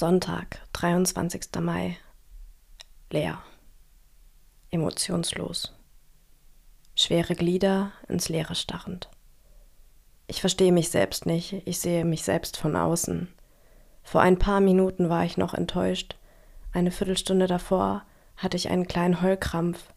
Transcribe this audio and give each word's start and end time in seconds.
Sonntag, 0.00 0.62
23. 0.72 1.60
Mai. 1.60 1.98
Leer. 3.10 3.36
Emotionslos. 4.70 5.74
Schwere 6.94 7.34
Glieder 7.34 7.92
ins 8.08 8.30
Leere 8.30 8.54
starrend. 8.54 9.10
Ich 10.26 10.40
verstehe 10.40 10.72
mich 10.72 10.88
selbst 10.88 11.26
nicht, 11.26 11.52
ich 11.66 11.80
sehe 11.80 12.06
mich 12.06 12.22
selbst 12.22 12.56
von 12.56 12.76
außen. 12.76 13.28
Vor 14.02 14.22
ein 14.22 14.38
paar 14.38 14.60
Minuten 14.60 15.10
war 15.10 15.26
ich 15.26 15.36
noch 15.36 15.52
enttäuscht, 15.52 16.16
eine 16.72 16.92
Viertelstunde 16.92 17.46
davor 17.46 18.02
hatte 18.38 18.56
ich 18.56 18.70
einen 18.70 18.88
kleinen 18.88 19.20
Heulkrampf. 19.20 19.92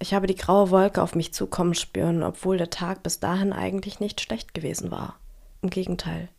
Ich 0.00 0.12
habe 0.12 0.26
die 0.26 0.34
graue 0.34 0.72
Wolke 0.72 1.00
auf 1.00 1.14
mich 1.14 1.32
zukommen 1.32 1.74
spüren, 1.74 2.24
obwohl 2.24 2.58
der 2.58 2.70
Tag 2.70 3.04
bis 3.04 3.20
dahin 3.20 3.52
eigentlich 3.52 4.00
nicht 4.00 4.20
schlecht 4.20 4.54
gewesen 4.54 4.90
war. 4.90 5.20
Im 5.62 5.70
Gegenteil. 5.70 6.30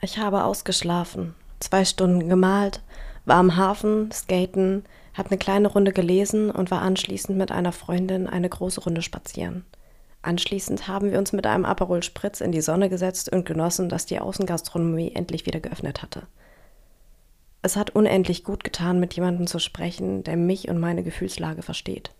Ich 0.00 0.18
habe 0.18 0.44
ausgeschlafen, 0.44 1.34
zwei 1.58 1.84
Stunden 1.84 2.28
gemalt, 2.28 2.82
war 3.24 3.36
am 3.36 3.56
Hafen, 3.56 4.12
skaten, 4.12 4.84
hat 5.12 5.26
eine 5.26 5.38
kleine 5.38 5.66
Runde 5.66 5.92
gelesen 5.92 6.50
und 6.52 6.70
war 6.70 6.82
anschließend 6.82 7.36
mit 7.36 7.50
einer 7.50 7.72
Freundin 7.72 8.28
eine 8.28 8.48
große 8.48 8.80
Runde 8.80 9.02
spazieren. 9.02 9.64
Anschließend 10.22 10.86
haben 10.86 11.10
wir 11.10 11.18
uns 11.18 11.32
mit 11.32 11.46
einem 11.46 11.64
Aperol 11.64 12.04
Spritz 12.04 12.40
in 12.40 12.52
die 12.52 12.60
Sonne 12.60 12.88
gesetzt 12.88 13.32
und 13.32 13.44
genossen, 13.44 13.88
dass 13.88 14.06
die 14.06 14.20
Außengastronomie 14.20 15.12
endlich 15.14 15.46
wieder 15.46 15.58
geöffnet 15.58 16.00
hatte. 16.00 16.22
Es 17.62 17.74
hat 17.74 17.90
unendlich 17.90 18.44
gut 18.44 18.62
getan, 18.62 19.00
mit 19.00 19.14
jemandem 19.14 19.48
zu 19.48 19.58
sprechen, 19.58 20.22
der 20.22 20.36
mich 20.36 20.68
und 20.68 20.78
meine 20.78 21.02
Gefühlslage 21.02 21.62
versteht. 21.62 22.12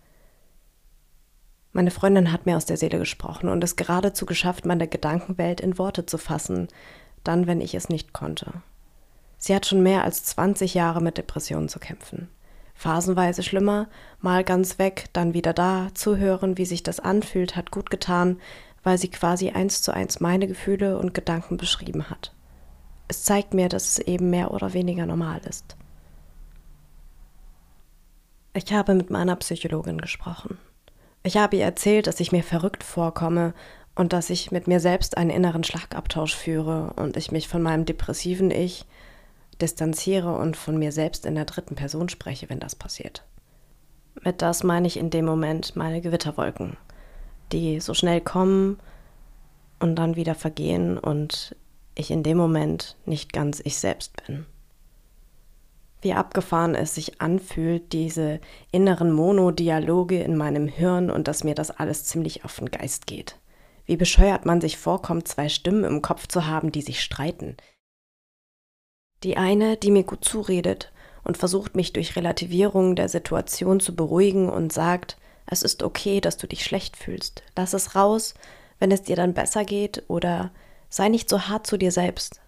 Meine 1.71 1.91
Freundin 1.91 2.31
hat 2.31 2.45
mir 2.45 2.57
aus 2.57 2.65
der 2.65 2.77
Seele 2.77 2.99
gesprochen 2.99 3.47
und 3.47 3.63
es 3.63 3.75
geradezu 3.75 4.25
geschafft, 4.25 4.65
meine 4.65 4.87
Gedankenwelt 4.87 5.61
in 5.61 5.77
Worte 5.77 6.05
zu 6.05 6.17
fassen, 6.17 6.67
dann, 7.23 7.47
wenn 7.47 7.61
ich 7.61 7.75
es 7.75 7.89
nicht 7.89 8.13
konnte. 8.13 8.51
Sie 9.37 9.55
hat 9.55 9.65
schon 9.65 9.81
mehr 9.81 10.03
als 10.03 10.23
20 10.25 10.73
Jahre 10.73 11.01
mit 11.01 11.17
Depressionen 11.17 11.69
zu 11.69 11.79
kämpfen. 11.79 12.29
Phasenweise 12.75 13.43
schlimmer, 13.43 13.87
mal 14.21 14.43
ganz 14.43 14.79
weg, 14.79 15.05
dann 15.13 15.33
wieder 15.33 15.53
da, 15.53 15.89
zuhören, 15.93 16.57
wie 16.57 16.65
sich 16.65 16.83
das 16.83 16.99
anfühlt, 16.99 17.55
hat 17.55 17.71
gut 17.71 17.89
getan, 17.89 18.37
weil 18.83 18.97
sie 18.97 19.09
quasi 19.09 19.49
eins 19.49 19.81
zu 19.81 19.93
eins 19.93 20.19
meine 20.19 20.47
Gefühle 20.47 20.97
und 20.97 21.13
Gedanken 21.13 21.57
beschrieben 21.57 22.09
hat. 22.09 22.33
Es 23.07 23.23
zeigt 23.23 23.53
mir, 23.53 23.69
dass 23.69 23.89
es 23.89 23.99
eben 23.99 24.29
mehr 24.29 24.51
oder 24.51 24.73
weniger 24.73 25.05
normal 25.05 25.41
ist. 25.47 25.75
Ich 28.53 28.71
habe 28.71 28.93
mit 28.93 29.09
meiner 29.09 29.35
Psychologin 29.35 29.99
gesprochen. 29.99 30.57
Ich 31.23 31.37
habe 31.37 31.57
ihr 31.57 31.65
erzählt, 31.65 32.07
dass 32.07 32.19
ich 32.19 32.31
mir 32.31 32.43
verrückt 32.43 32.83
vorkomme 32.83 33.53
und 33.99 34.13
dass 34.13 34.29
ich 34.29 34.49
mit 34.49 34.65
mir 34.65 34.79
selbst 34.79 35.17
einen 35.17 35.29
inneren 35.29 35.65
Schlagabtausch 35.65 36.33
führe 36.33 36.93
und 36.95 37.17
ich 37.17 37.33
mich 37.33 37.49
von 37.49 37.61
meinem 37.61 37.83
depressiven 37.83 38.49
Ich 38.49 38.85
distanziere 39.61 40.37
und 40.37 40.55
von 40.55 40.79
mir 40.79 40.93
selbst 40.93 41.25
in 41.25 41.35
der 41.35 41.43
dritten 41.43 41.75
Person 41.75 42.07
spreche, 42.07 42.49
wenn 42.49 42.61
das 42.61 42.77
passiert. 42.77 43.25
Mit 44.23 44.41
das 44.41 44.63
meine 44.63 44.87
ich 44.87 44.95
in 44.95 45.09
dem 45.09 45.25
Moment 45.25 45.75
meine 45.75 45.99
Gewitterwolken, 45.99 46.77
die 47.51 47.81
so 47.81 47.93
schnell 47.93 48.21
kommen 48.21 48.79
und 49.79 49.97
dann 49.97 50.15
wieder 50.15 50.33
vergehen 50.33 50.97
und 50.97 51.53
ich 51.93 52.09
in 52.09 52.23
dem 52.23 52.37
Moment 52.37 52.95
nicht 53.05 53.33
ganz 53.33 53.59
ich 53.61 53.79
selbst 53.79 54.25
bin. 54.25 54.45
Wie 56.01 56.13
abgefahren 56.13 56.73
es 56.73 56.95
sich 56.95 57.19
anfühlt, 57.19 57.91
diese 57.91 58.39
inneren 58.71 59.11
Monodialoge 59.11 60.23
in 60.23 60.37
meinem 60.37 60.69
Hirn 60.69 61.11
und 61.11 61.27
dass 61.27 61.43
mir 61.43 61.53
das 61.53 61.69
alles 61.69 62.05
ziemlich 62.05 62.45
auf 62.45 62.55
den 62.59 62.71
Geist 62.71 63.05
geht. 63.05 63.35
Wie 63.89 63.97
bescheuert 63.97 64.45
man 64.45 64.61
sich 64.61 64.77
vorkommt, 64.77 65.27
zwei 65.27 65.49
Stimmen 65.49 65.83
im 65.83 66.03
Kopf 66.03 66.27
zu 66.27 66.45
haben, 66.45 66.71
die 66.71 66.83
sich 66.83 67.01
streiten. 67.01 67.57
Die 69.23 69.35
eine, 69.35 69.77
die 69.77 69.89
mir 69.89 70.03
gut 70.03 70.23
zuredet 70.23 70.91
und 71.23 71.37
versucht 71.37 71.75
mich 71.75 71.91
durch 71.91 72.15
Relativierung 72.15 72.95
der 72.95 73.09
Situation 73.09 73.79
zu 73.79 73.95
beruhigen 73.95 74.47
und 74.47 74.71
sagt, 74.71 75.17
es 75.47 75.63
ist 75.63 75.81
okay, 75.81 76.21
dass 76.21 76.37
du 76.37 76.45
dich 76.45 76.63
schlecht 76.63 76.97
fühlst. 76.97 77.41
Lass 77.55 77.73
es 77.73 77.95
raus, 77.95 78.35
wenn 78.77 78.91
es 78.91 79.01
dir 79.01 79.15
dann 79.15 79.33
besser 79.33 79.65
geht 79.65 80.03
oder 80.07 80.51
sei 80.89 81.09
nicht 81.09 81.27
so 81.27 81.47
hart 81.47 81.65
zu 81.65 81.75
dir 81.75 81.91
selbst. 81.91 82.41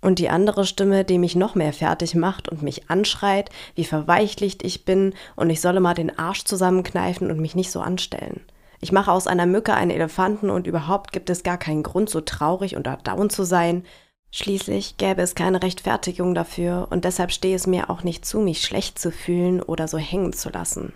Und 0.00 0.18
die 0.18 0.30
andere 0.30 0.64
Stimme, 0.64 1.04
die 1.04 1.18
mich 1.18 1.36
noch 1.36 1.54
mehr 1.54 1.74
fertig 1.74 2.14
macht 2.14 2.48
und 2.48 2.62
mich 2.62 2.88
anschreit, 2.88 3.50
wie 3.74 3.84
verweichlicht 3.84 4.64
ich 4.64 4.86
bin 4.86 5.12
und 5.36 5.50
ich 5.50 5.60
solle 5.60 5.80
mal 5.80 5.92
den 5.92 6.18
Arsch 6.18 6.44
zusammenkneifen 6.44 7.30
und 7.30 7.38
mich 7.38 7.54
nicht 7.54 7.70
so 7.70 7.82
anstellen. 7.82 8.40
Ich 8.84 8.92
mache 8.92 9.10
aus 9.10 9.26
einer 9.26 9.46
Mücke 9.46 9.72
einen 9.72 9.90
Elefanten 9.90 10.50
und 10.50 10.66
überhaupt 10.66 11.12
gibt 11.12 11.30
es 11.30 11.42
gar 11.42 11.56
keinen 11.56 11.82
Grund, 11.82 12.10
so 12.10 12.20
traurig 12.20 12.76
und 12.76 12.86
down 12.86 13.30
zu 13.30 13.42
sein. 13.42 13.82
Schließlich 14.30 14.98
gäbe 14.98 15.22
es 15.22 15.34
keine 15.34 15.62
Rechtfertigung 15.62 16.34
dafür 16.34 16.88
und 16.90 17.06
deshalb 17.06 17.32
stehe 17.32 17.56
es 17.56 17.66
mir 17.66 17.88
auch 17.88 18.02
nicht 18.02 18.26
zu, 18.26 18.40
mich 18.40 18.60
schlecht 18.60 18.98
zu 18.98 19.10
fühlen 19.10 19.62
oder 19.62 19.88
so 19.88 19.96
hängen 19.96 20.34
zu 20.34 20.50
lassen. 20.50 20.92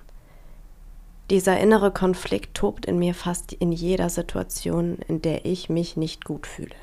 Dieser 1.30 1.58
innere 1.58 1.90
Konflikt 1.90 2.54
tobt 2.54 2.84
in 2.84 2.98
mir 2.98 3.14
fast 3.14 3.54
in 3.54 3.72
jeder 3.72 4.10
Situation, 4.10 4.98
in 5.08 5.22
der 5.22 5.46
ich 5.46 5.70
mich 5.70 5.96
nicht 5.96 6.26
gut 6.26 6.46
fühle. 6.46 6.76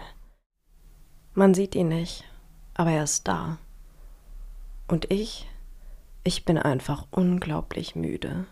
Man 1.35 1.53
sieht 1.53 1.75
ihn 1.75 1.89
nicht, 1.89 2.23
aber 2.73 2.89
er 2.89 3.03
ist 3.03 3.27
da. 3.27 3.59
Und 4.87 5.11
ich, 5.11 5.47
ich 6.23 6.45
bin 6.45 6.57
einfach 6.57 7.05
unglaublich 7.11 7.95
müde. 7.95 8.47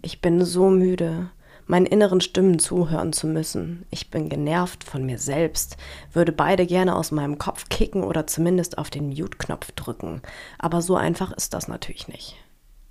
Ich 0.00 0.22
bin 0.22 0.42
so 0.42 0.70
müde, 0.70 1.28
meinen 1.66 1.86
inneren 1.86 2.20
Stimmen 2.20 2.58
zuhören 2.58 3.12
zu 3.12 3.26
müssen. 3.26 3.86
Ich 3.90 4.10
bin 4.10 4.28
genervt 4.28 4.84
von 4.84 5.04
mir 5.04 5.18
selbst, 5.18 5.76
würde 6.12 6.32
beide 6.32 6.66
gerne 6.66 6.96
aus 6.96 7.10
meinem 7.10 7.38
Kopf 7.38 7.68
kicken 7.68 8.04
oder 8.04 8.26
zumindest 8.26 8.78
auf 8.78 8.90
den 8.90 9.08
Mute-Knopf 9.08 9.72
drücken. 9.72 10.22
Aber 10.58 10.82
so 10.82 10.96
einfach 10.96 11.32
ist 11.32 11.54
das 11.54 11.68
natürlich 11.68 12.08
nicht. 12.08 12.36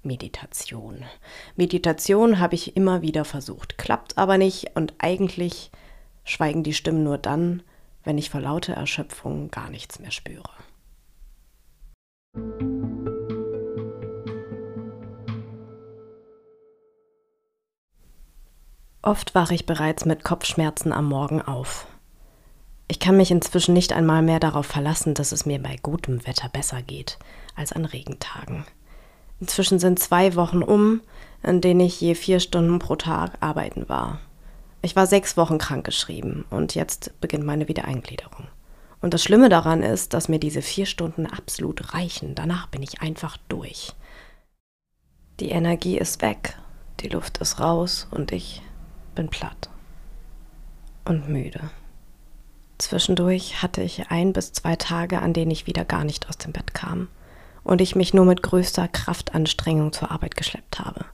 Meditation. 0.04 1.04
Meditation 1.56 2.40
habe 2.40 2.56
ich 2.56 2.78
immer 2.78 3.02
wieder 3.02 3.26
versucht, 3.26 3.78
klappt 3.78 4.18
aber 4.18 4.38
nicht 4.38 4.76
und 4.76 4.94
eigentlich 5.00 5.72
schweigen 6.24 6.64
die 6.64 6.74
Stimmen 6.74 7.04
nur 7.04 7.18
dann, 7.18 7.64
wenn 8.04 8.18
ich 8.18 8.30
vor 8.30 8.42
lauter 8.42 8.74
Erschöpfung 8.74 9.50
gar 9.50 9.70
nichts 9.70 10.00
mehr 10.00 10.12
spüre. 10.12 10.44
Oft 19.06 19.36
wache 19.36 19.54
ich 19.54 19.68
bereits 19.68 20.04
mit 20.06 20.24
Kopfschmerzen 20.24 20.92
am 20.92 21.06
Morgen 21.06 21.40
auf. 21.40 21.86
Ich 22.88 23.00
kann 23.00 23.18
mich 23.18 23.30
inzwischen 23.30 23.74
nicht 23.74 23.94
einmal 23.94 24.24
mehr 24.24 24.40
darauf 24.40 24.66
verlassen, 24.66 25.14
dass 25.14 25.32
es 25.32 25.46
mir 25.46 25.62
bei 25.62 25.78
gutem 25.84 26.26
Wetter 26.26 26.50
besser 26.50 26.82
geht 26.82 27.20
als 27.56 27.72
an 27.72 27.86
Regentagen. 27.86 28.66
Inzwischen 29.40 29.78
sind 29.78 30.00
zwei 30.00 30.34
Wochen 30.34 30.64
um, 30.64 31.02
in 31.44 31.62
denen 31.62 31.82
ich 31.82 32.02
je 32.02 32.16
vier 32.16 32.40
Stunden 32.40 32.80
pro 32.80 32.96
Tag 32.96 33.38
arbeiten 33.42 33.88
war. 33.90 34.20
Ich 34.82 34.96
war 34.96 35.06
sechs 35.06 35.38
Wochen 35.38 35.60
krankgeschrieben 35.60 36.46
und 36.50 36.74
jetzt 36.74 37.14
beginnt 37.22 37.46
meine 37.46 37.68
Wiedereingliederung. 37.68 38.48
Und 39.02 39.14
das 39.14 39.22
Schlimme 39.22 39.50
daran 39.50 39.84
ist, 39.84 40.16
dass 40.16 40.30
mir 40.30 40.40
diese 40.40 40.64
vier 40.64 40.88
Stunden 40.88 41.28
absolut 41.28 41.94
reichen. 41.94 42.34
Danach 42.34 42.70
bin 42.70 42.82
ich 42.82 43.02
einfach 43.02 43.38
durch. 43.50 43.94
Die 45.40 45.50
Energie 45.50 46.00
ist 46.00 46.24
weg, 46.24 46.58
die 47.02 47.10
Luft 47.10 47.38
ist 47.38 47.60
raus 47.60 48.08
und 48.10 48.32
ich 48.32 48.64
bin 49.16 49.30
platt 49.30 49.70
und 51.06 51.30
müde. 51.30 51.62
Zwischendurch 52.78 53.62
hatte 53.62 53.82
ich 53.82 54.10
ein 54.12 54.34
bis 54.34 54.52
zwei 54.52 54.76
Tage, 54.76 55.22
an 55.22 55.34
denen 55.34 55.52
ich 55.52 55.66
wieder 55.66 55.86
gar 55.86 56.04
nicht 56.04 56.28
aus 56.28 56.38
dem 56.38 56.52
Bett 56.52 56.74
kam 56.74 57.08
und 57.64 57.82
ich 57.82 57.96
mich 57.96 58.14
nur 58.14 58.26
mit 58.26 58.44
größter 58.44 58.88
Kraftanstrengung 58.88 59.94
zur 59.94 60.12
Arbeit 60.12 60.36
geschleppt 60.36 60.80
habe. 60.80 61.06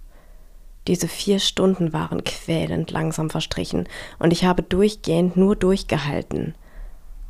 Diese 0.87 1.07
vier 1.07 1.39
Stunden 1.39 1.93
waren 1.93 2.23
quälend 2.23 2.89
langsam 2.89 3.29
verstrichen 3.29 3.87
und 4.17 4.33
ich 4.33 4.45
habe 4.45 4.63
durchgehend 4.63 5.37
nur 5.37 5.55
durchgehalten, 5.55 6.55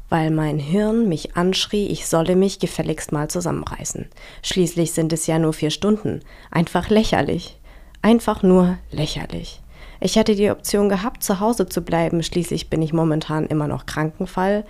weil 0.07 0.31
mein 0.31 0.59
Hirn 0.59 1.09
mich 1.09 1.35
anschrie, 1.35 1.87
ich 1.87 2.07
solle 2.07 2.35
mich 2.35 2.59
gefälligst 2.59 3.11
mal 3.11 3.29
zusammenreißen. 3.29 4.07
Schließlich 4.43 4.93
sind 4.93 5.11
es 5.13 5.27
ja 5.27 5.39
nur 5.39 5.53
vier 5.53 5.71
Stunden. 5.71 6.21
Einfach 6.49 6.89
lächerlich. 6.89 7.57
Einfach 8.01 8.43
nur 8.43 8.77
lächerlich. 8.91 9.61
Ich 10.03 10.15
hätte 10.15 10.35
die 10.35 10.49
Option 10.49 10.89
gehabt, 10.89 11.23
zu 11.23 11.39
Hause 11.39 11.69
zu 11.69 11.83
bleiben. 11.83 12.23
Schließlich 12.23 12.71
bin 12.71 12.81
ich 12.81 12.91
momentan 12.91 13.45
immer 13.45 13.67
noch 13.67 13.85
Krankenfall 13.85 14.65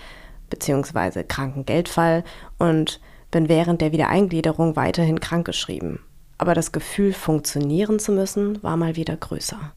bzw. 0.50 1.24
Krankengeldfall 1.24 2.26
und 2.60 3.00
bin 3.32 3.48
während 3.48 3.80
der 3.80 3.94
Wiedereingliederung 3.94 4.76
weiterhin 4.76 5.22
krankgeschrieben. 5.22 6.00
Aber 6.38 6.54
das 6.54 6.74
Gefühl, 6.74 7.14
funktionieren 7.14 7.98
zu 7.98 8.12
müssen, 8.12 8.62
war 8.62 8.76
mal 8.76 8.98
wieder 8.98 9.16
größer. 9.16 9.72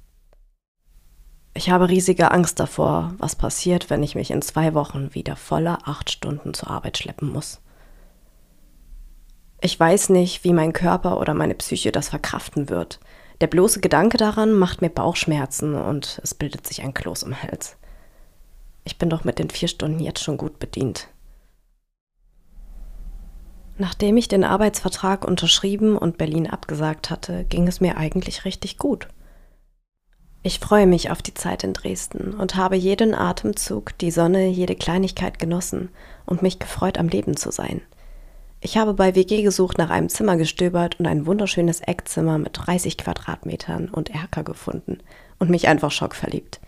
Ich 1.57 1.71
habe 1.71 1.89
riesige 1.89 2.33
Angst 2.33 2.59
davor, 2.59 3.15
was 3.19 3.37
passiert, 3.37 3.91
wenn 3.91 4.03
ich 4.03 4.17
mich 4.17 4.33
in 4.33 4.43
zwei 4.43 4.75
Wochen 4.75 5.15
wieder 5.15 5.37
voller 5.37 5.79
acht 5.85 6.11
Stunden 6.11 6.53
zur 6.53 6.69
Arbeit 6.69 6.99
schleppen 6.99 7.29
muss. 7.29 7.61
Ich 9.61 9.79
weiß 9.79 10.09
nicht, 10.09 10.43
wie 10.43 10.53
mein 10.53 10.73
Körper 10.73 11.21
oder 11.21 11.33
meine 11.33 11.55
Psyche 11.55 11.93
das 11.93 12.09
verkraften 12.09 12.69
wird. 12.69 12.99
Der 13.45 13.51
bloße 13.51 13.81
Gedanke 13.81 14.17
daran 14.17 14.55
macht 14.55 14.81
mir 14.81 14.89
Bauchschmerzen 14.89 15.75
und 15.75 16.19
es 16.23 16.33
bildet 16.33 16.67
sich 16.67 16.81
ein 16.81 16.95
Kloß 16.95 17.25
im 17.25 17.43
Hals. 17.43 17.77
Ich 18.85 18.97
bin 18.97 19.11
doch 19.11 19.25
mit 19.25 19.39
den 19.39 19.51
vier 19.51 19.69
Stunden 19.69 20.01
jetzt 20.01 20.23
schon 20.23 20.39
gut 20.39 20.59
bedient. 20.59 21.09
Nachdem 23.77 24.17
ich 24.17 24.29
den 24.29 24.45
Arbeitsvertrag 24.45 25.27
unterschrieben 25.27 25.99
und 25.99 26.17
Berlin 26.17 26.49
abgesagt 26.49 27.11
hatte, 27.11 27.45
ging 27.45 27.69
es 27.69 27.83
mir 27.83 27.99
eigentlich 27.99 28.47
richtig 28.47 28.79
gut. 28.79 29.09
Ich 30.43 30.59
freue 30.59 30.87
mich 30.87 31.11
auf 31.11 31.21
die 31.21 31.35
Zeit 31.35 31.65
in 31.65 31.75
Dresden 31.75 32.33
und 32.33 32.57
habe 32.57 32.77
jeden 32.77 33.15
Atemzug, 33.15 33.99
die 33.99 34.11
Sonne, 34.11 34.47
jede 34.47 34.75
Kleinigkeit 34.75 35.39
genossen 35.39 35.91
und 36.25 36.41
mich 36.41 36.59
gefreut, 36.59 36.97
am 36.97 37.09
Leben 37.09 37.37
zu 37.37 37.53
sein. 37.53 37.83
Ich 38.67 38.79
habe 38.79 38.95
bei 38.95 39.15
WG 39.15 39.43
gesucht 39.43 39.77
nach 39.77 39.91
einem 39.91 40.09
Zimmer 40.09 40.39
gestöbert 40.39 40.99
und 40.99 41.07
ein 41.07 41.27
wunderschönes 41.27 41.81
Eckzimmer 41.81 42.39
mit 42.39 42.53
30 42.55 42.97
Quadratmetern 42.97 43.91
und 43.91 44.09
Erker 44.09 44.43
gefunden 44.43 45.01
und 45.39 45.51
mich 45.51 45.69
einfach 45.69 45.91
schockverliebt. 45.91 46.63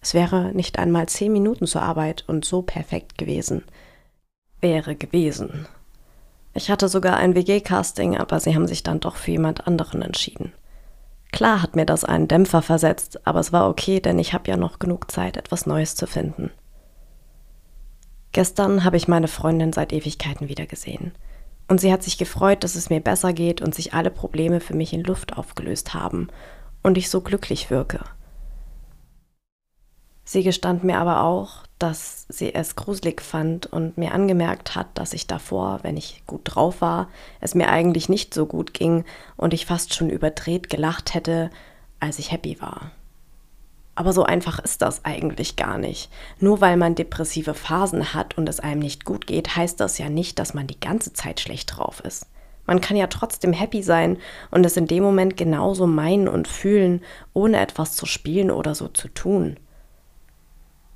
Es 0.00 0.14
wäre 0.14 0.54
nicht 0.54 0.78
einmal 0.78 1.10
zehn 1.10 1.30
Minuten 1.30 1.66
zur 1.66 1.82
Arbeit 1.82 2.24
und 2.26 2.46
so 2.46 2.62
perfekt 2.62 3.18
gewesen. 3.18 3.64
Wäre 4.62 4.96
gewesen. 4.96 5.66
Ich 6.54 6.70
hatte 6.70 6.88
sogar 6.88 7.18
ein 7.18 7.34
WG-Casting, 7.34 8.16
aber 8.16 8.40
sie 8.40 8.54
haben 8.54 8.66
sich 8.66 8.82
dann 8.82 9.00
doch 9.00 9.16
für 9.16 9.32
jemand 9.32 9.66
anderen 9.66 10.00
entschieden. 10.00 10.54
Klar 11.32 11.60
hat 11.60 11.76
mir 11.76 11.84
das 11.84 12.02
einen 12.02 12.28
Dämpfer 12.28 12.62
versetzt, 12.62 13.26
aber 13.26 13.40
es 13.40 13.52
war 13.52 13.68
okay, 13.68 14.00
denn 14.00 14.18
ich 14.18 14.32
habe 14.32 14.50
ja 14.50 14.56
noch 14.56 14.78
genug 14.78 15.10
Zeit, 15.10 15.36
etwas 15.36 15.66
Neues 15.66 15.96
zu 15.96 16.06
finden. 16.06 16.50
Gestern 18.32 18.84
habe 18.84 18.96
ich 18.96 19.06
meine 19.06 19.28
Freundin 19.28 19.74
seit 19.74 19.92
Ewigkeiten 19.92 20.48
wiedergesehen. 20.48 21.12
Und 21.68 21.80
sie 21.80 21.92
hat 21.92 22.02
sich 22.02 22.18
gefreut, 22.18 22.64
dass 22.64 22.74
es 22.74 22.90
mir 22.90 23.00
besser 23.00 23.32
geht 23.32 23.62
und 23.62 23.74
sich 23.74 23.94
alle 23.94 24.10
Probleme 24.10 24.60
für 24.60 24.74
mich 24.74 24.92
in 24.92 25.04
Luft 25.04 25.36
aufgelöst 25.36 25.94
haben 25.94 26.28
und 26.82 26.98
ich 26.98 27.08
so 27.08 27.20
glücklich 27.20 27.70
wirke. 27.70 28.00
Sie 30.24 30.42
gestand 30.42 30.84
mir 30.84 30.98
aber 30.98 31.24
auch, 31.24 31.64
dass 31.78 32.26
sie 32.28 32.54
es 32.54 32.76
gruselig 32.76 33.20
fand 33.20 33.66
und 33.66 33.98
mir 33.98 34.12
angemerkt 34.12 34.76
hat, 34.76 34.86
dass 34.94 35.12
ich 35.12 35.26
davor, 35.26 35.80
wenn 35.82 35.96
ich 35.96 36.22
gut 36.26 36.42
drauf 36.44 36.80
war, 36.80 37.08
es 37.40 37.54
mir 37.54 37.68
eigentlich 37.68 38.08
nicht 38.08 38.32
so 38.32 38.46
gut 38.46 38.72
ging 38.72 39.04
und 39.36 39.52
ich 39.52 39.66
fast 39.66 39.94
schon 39.94 40.08
überdreht 40.08 40.70
gelacht 40.70 41.14
hätte, 41.14 41.50
als 41.98 42.18
ich 42.18 42.30
happy 42.30 42.60
war. 42.60 42.92
Aber 43.94 44.12
so 44.12 44.24
einfach 44.24 44.58
ist 44.58 44.80
das 44.80 45.04
eigentlich 45.04 45.56
gar 45.56 45.76
nicht. 45.76 46.10
Nur 46.38 46.60
weil 46.60 46.76
man 46.76 46.94
depressive 46.94 47.54
Phasen 47.54 48.14
hat 48.14 48.38
und 48.38 48.48
es 48.48 48.60
einem 48.60 48.80
nicht 48.80 49.04
gut 49.04 49.26
geht, 49.26 49.54
heißt 49.54 49.80
das 49.80 49.98
ja 49.98 50.08
nicht, 50.08 50.38
dass 50.38 50.54
man 50.54 50.66
die 50.66 50.80
ganze 50.80 51.12
Zeit 51.12 51.40
schlecht 51.40 51.76
drauf 51.76 52.00
ist. 52.00 52.26
Man 52.64 52.80
kann 52.80 52.96
ja 52.96 53.08
trotzdem 53.08 53.52
happy 53.52 53.82
sein 53.82 54.18
und 54.50 54.64
es 54.64 54.76
in 54.76 54.86
dem 54.86 55.02
Moment 55.02 55.36
genauso 55.36 55.86
meinen 55.86 56.28
und 56.28 56.48
fühlen, 56.48 57.02
ohne 57.34 57.60
etwas 57.60 57.96
zu 57.96 58.06
spielen 58.06 58.50
oder 58.50 58.74
so 58.74 58.88
zu 58.88 59.08
tun. 59.08 59.58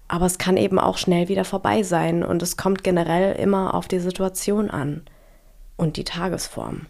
Aber 0.08 0.26
es 0.26 0.38
kann 0.38 0.56
eben 0.56 0.78
auch 0.78 0.96
schnell 0.96 1.28
wieder 1.28 1.44
vorbei 1.44 1.82
sein 1.82 2.22
und 2.22 2.40
es 2.40 2.56
kommt 2.56 2.84
generell 2.84 3.34
immer 3.37 3.75
auf 3.75 3.88
die 3.88 3.99
Situation 3.99 4.70
an 4.70 5.02
und 5.76 5.96
die 5.96 6.04
Tagesform. 6.04 6.87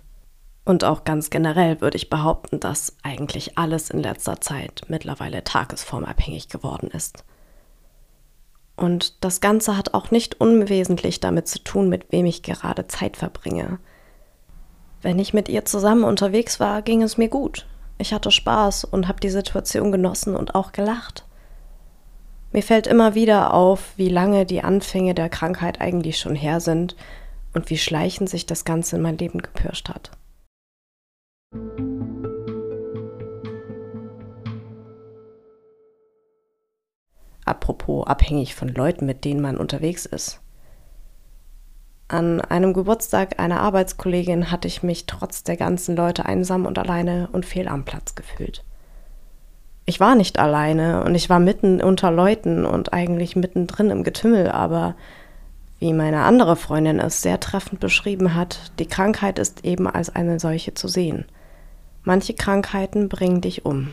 Und 0.67 0.83
auch 0.83 1.05
ganz 1.05 1.31
generell 1.31 1.81
würde 1.81 1.97
ich 1.97 2.11
behaupten, 2.11 2.59
dass 2.59 2.97
eigentlich 3.05 3.57
alles 3.57 3.89
in 3.89 4.03
letzter 4.03 4.41
Zeit 4.41 4.83
mittlerweile 4.89 5.45
tagesformabhängig 5.45 6.49
geworden 6.49 6.91
ist. 6.93 7.25
Und 8.75 9.25
das 9.25 9.41
Ganze 9.41 9.77
hat 9.77 9.95
auch 9.95 10.11
nicht 10.11 10.41
unwesentlich 10.41 11.21
damit 11.21 11.47
zu 11.47 11.61
tun, 11.61 11.89
mit 11.89 12.11
wem 12.11 12.27
ich 12.27 12.43
gerade 12.43 12.89
Zeit 12.89 13.17
verbringe. 13.17 13.79
Wenn 15.03 15.21
ich 15.21 15.33
mit 15.33 15.49
ihr 15.49 15.65
zusammen 15.65 16.03
unterwegs 16.03 16.59
war, 16.59 16.83
ging 16.83 17.01
es 17.05 17.17
mir 17.17 17.29
gut. 17.29 17.65
Ich 17.99 18.13
hatte 18.13 18.33
Spaß 18.33 18.85
und 18.85 19.07
habe 19.07 19.21
die 19.21 19.31
Situation 19.31 19.93
genossen 19.93 20.35
und 20.35 20.57
auch 20.57 20.73
gelacht. 20.73 21.25
Mir 22.51 22.65
fällt 22.65 22.89
immer 22.89 23.15
wieder 23.15 23.55
auf, 23.55 23.93
wie 23.97 24.09
lange 24.09 24.45
die 24.45 24.65
Anfänge 24.65 25.15
der 25.15 25.29
Krankheit 25.29 25.81
eigentlich 25.81 26.19
schon 26.19 26.35
her 26.35 26.59
sind 26.59 26.97
und 27.55 27.71
wie 27.71 27.79
schleichend 27.79 28.29
sich 28.29 28.47
das 28.47 28.65
Ganze 28.65 28.97
in 28.97 29.03
mein 29.03 29.17
Leben 29.17 29.41
gepirscht 29.41 29.89
hat. 29.89 30.11
Apropos 37.45 38.07
abhängig 38.07 38.55
von 38.55 38.69
Leuten, 38.69 39.07
mit 39.07 39.25
denen 39.25 39.41
man 39.41 39.57
unterwegs 39.57 40.07
ist. 40.07 40.41
An 42.09 42.41
einem 42.41 42.73
Geburtstag 42.73 43.39
einer 43.39 43.61
Arbeitskollegin 43.61 44.51
hatte 44.51 44.69
ich 44.69 44.83
mich 44.83 45.07
trotz 45.07 45.45
der 45.45 45.57
ganzen 45.57 45.97
Leute 45.97 46.27
einsam 46.27 46.67
und 46.67 46.79
alleine 46.79 47.29
und 47.33 47.47
fehl 47.47 47.69
am 47.69 47.85
Platz 47.85 48.15
gefühlt 48.15 48.65
ich 49.87 50.01
war 50.01 50.17
nicht 50.17 50.39
alleine 50.39 51.05
und 51.05 51.15
ich 51.15 51.31
war 51.31 51.39
mitten 51.39 51.81
unter 51.81 52.11
Leuten 52.11 52.67
und 52.67 52.93
eigentlich 52.93 53.37
mittendrin 53.37 53.91
im 53.91 54.03
Getümmel, 54.03 54.51
aber 54.51 54.97
wie 55.79 55.93
meine 55.93 56.23
andere 56.25 56.57
Freundin 56.57 56.99
es 56.99 57.23
sehr 57.23 57.39
treffend 57.39 57.79
beschrieben 57.79 58.35
hat, 58.35 58.73
die 58.81 58.87
Krankheit 58.87 59.39
ist 59.39 59.65
eben 59.65 59.87
als 59.87 60.15
eine 60.15 60.41
solche 60.41 60.75
zu 60.75 60.89
sehen. 60.89 61.25
Manche 62.07 62.35
Krankheiten 62.35 63.09
bringen 63.09 63.41
dich 63.41 63.65
um. 63.65 63.93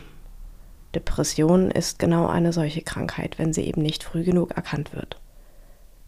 Depression 0.94 1.72
ist 1.72 1.98
genau 1.98 2.28
eine 2.28 2.52
solche 2.52 2.80
Krankheit, 2.80 3.40
wenn 3.40 3.52
sie 3.52 3.62
eben 3.62 3.82
nicht 3.82 4.04
früh 4.04 4.22
genug 4.22 4.52
erkannt 4.52 4.94
wird. 4.94 5.20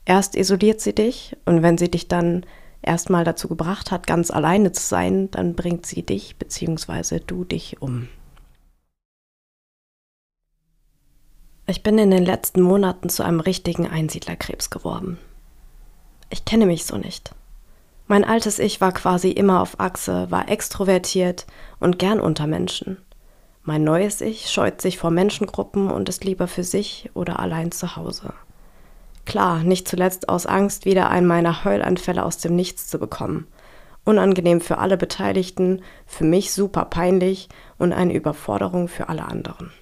Erst 0.04 0.36
isoliert 0.36 0.80
sie 0.80 0.94
dich 0.94 1.36
und 1.46 1.64
wenn 1.64 1.76
sie 1.76 1.90
dich 1.90 2.06
dann 2.06 2.46
erstmal 2.80 3.24
dazu 3.24 3.48
gebracht 3.48 3.90
hat, 3.90 4.06
ganz 4.06 4.30
alleine 4.30 4.70
zu 4.70 4.86
sein, 4.86 5.32
dann 5.32 5.56
bringt 5.56 5.84
sie 5.84 6.04
dich 6.04 6.36
bzw. 6.36 7.18
du 7.26 7.42
dich 7.42 7.82
um. 7.82 8.06
Ich 11.66 11.82
bin 11.82 11.98
in 11.98 12.12
den 12.12 12.24
letzten 12.24 12.60
Monaten 12.60 13.08
zu 13.08 13.24
einem 13.24 13.40
richtigen 13.40 13.88
Einsiedlerkrebs 13.88 14.70
geworden. 14.70 15.18
Ich 16.30 16.44
kenne 16.44 16.66
mich 16.66 16.84
so 16.84 16.98
nicht. 16.98 17.34
Mein 18.08 18.24
altes 18.24 18.60
Ich 18.60 18.80
war 18.80 18.92
quasi 18.92 19.30
immer 19.30 19.60
auf 19.60 19.80
Achse, 19.80 20.30
war 20.30 20.48
extrovertiert 20.48 21.46
und 21.80 21.98
gern 21.98 22.20
unter 22.20 22.46
Menschen. 22.46 22.98
Mein 23.64 23.82
neues 23.82 24.20
Ich 24.20 24.48
scheut 24.48 24.80
sich 24.80 24.96
vor 24.96 25.10
Menschengruppen 25.10 25.90
und 25.90 26.08
ist 26.08 26.24
lieber 26.24 26.46
für 26.46 26.62
sich 26.62 27.10
oder 27.14 27.40
allein 27.40 27.72
zu 27.72 27.96
Hause. 27.96 28.32
Klar, 29.24 29.64
nicht 29.64 29.88
zuletzt 29.88 30.28
aus 30.28 30.46
Angst, 30.46 30.84
wieder 30.84 31.10
einen 31.10 31.26
meiner 31.26 31.64
Heulanfälle 31.64 32.24
aus 32.24 32.38
dem 32.38 32.54
Nichts 32.54 32.86
zu 32.86 33.00
bekommen. 33.00 33.48
Unangenehm 34.04 34.60
für 34.60 34.78
alle 34.78 34.96
Beteiligten, 34.96 35.82
für 36.06 36.22
mich 36.22 36.52
super 36.52 36.84
peinlich 36.84 37.48
und 37.76 37.92
eine 37.92 38.14
Überforderung 38.14 38.86
für 38.86 39.08
alle 39.08 39.24
anderen. 39.24 39.72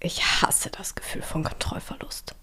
Ich 0.00 0.22
hasse 0.24 0.70
das 0.70 0.94
Gefühl 0.94 1.20
von 1.20 1.44
Kontrollverlust. 1.44 2.34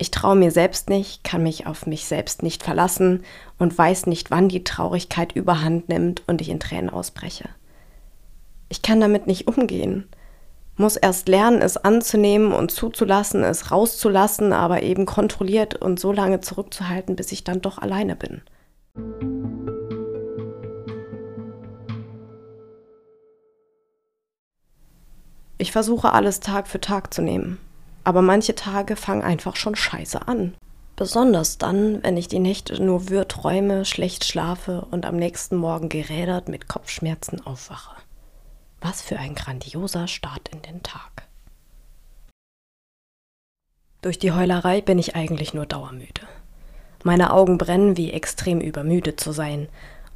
Ich 0.00 0.12
traue 0.12 0.36
mir 0.36 0.52
selbst 0.52 0.88
nicht, 0.88 1.24
kann 1.24 1.42
mich 1.42 1.66
auf 1.66 1.86
mich 1.86 2.06
selbst 2.06 2.44
nicht 2.44 2.62
verlassen 2.62 3.24
und 3.58 3.76
weiß 3.76 4.06
nicht, 4.06 4.30
wann 4.30 4.48
die 4.48 4.62
Traurigkeit 4.62 5.32
überhand 5.32 5.88
nimmt 5.88 6.22
und 6.28 6.40
ich 6.40 6.50
in 6.50 6.60
Tränen 6.60 6.88
ausbreche. 6.88 7.48
Ich 8.68 8.82
kann 8.82 9.00
damit 9.00 9.26
nicht 9.26 9.48
umgehen, 9.48 10.08
muss 10.76 10.94
erst 10.94 11.28
lernen, 11.28 11.60
es 11.60 11.76
anzunehmen 11.76 12.52
und 12.52 12.70
zuzulassen, 12.70 13.42
es 13.42 13.72
rauszulassen, 13.72 14.52
aber 14.52 14.84
eben 14.84 15.04
kontrolliert 15.04 15.74
und 15.74 15.98
so 15.98 16.12
lange 16.12 16.40
zurückzuhalten, 16.40 17.16
bis 17.16 17.32
ich 17.32 17.42
dann 17.42 17.60
doch 17.60 17.78
alleine 17.78 18.14
bin. 18.14 18.42
Ich 25.60 25.72
versuche 25.72 26.12
alles 26.12 26.38
Tag 26.38 26.68
für 26.68 26.80
Tag 26.80 27.12
zu 27.12 27.20
nehmen. 27.20 27.58
Aber 28.08 28.22
manche 28.22 28.54
Tage 28.54 28.96
fangen 28.96 29.20
einfach 29.20 29.54
schon 29.54 29.76
scheiße 29.76 30.26
an. 30.26 30.54
Besonders 30.96 31.58
dann, 31.58 32.02
wenn 32.02 32.16
ich 32.16 32.26
die 32.26 32.38
Nächte 32.38 32.82
nur 32.82 33.10
wirr 33.10 33.28
träume, 33.28 33.84
schlecht 33.84 34.24
schlafe 34.24 34.86
und 34.90 35.04
am 35.04 35.16
nächsten 35.16 35.56
Morgen 35.56 35.90
gerädert 35.90 36.48
mit 36.48 36.68
Kopfschmerzen 36.68 37.44
aufwache. 37.44 37.94
Was 38.80 39.02
für 39.02 39.18
ein 39.18 39.34
grandioser 39.34 40.08
Start 40.08 40.48
in 40.48 40.62
den 40.62 40.82
Tag. 40.82 41.28
Durch 44.00 44.18
die 44.18 44.32
Heulerei 44.32 44.80
bin 44.80 44.98
ich 44.98 45.14
eigentlich 45.14 45.52
nur 45.52 45.66
dauermüde. 45.66 46.22
Meine 47.04 47.30
Augen 47.30 47.58
brennen, 47.58 47.98
wie 47.98 48.10
extrem 48.10 48.62
übermüdet 48.62 49.20
zu 49.20 49.32
sein, 49.32 49.68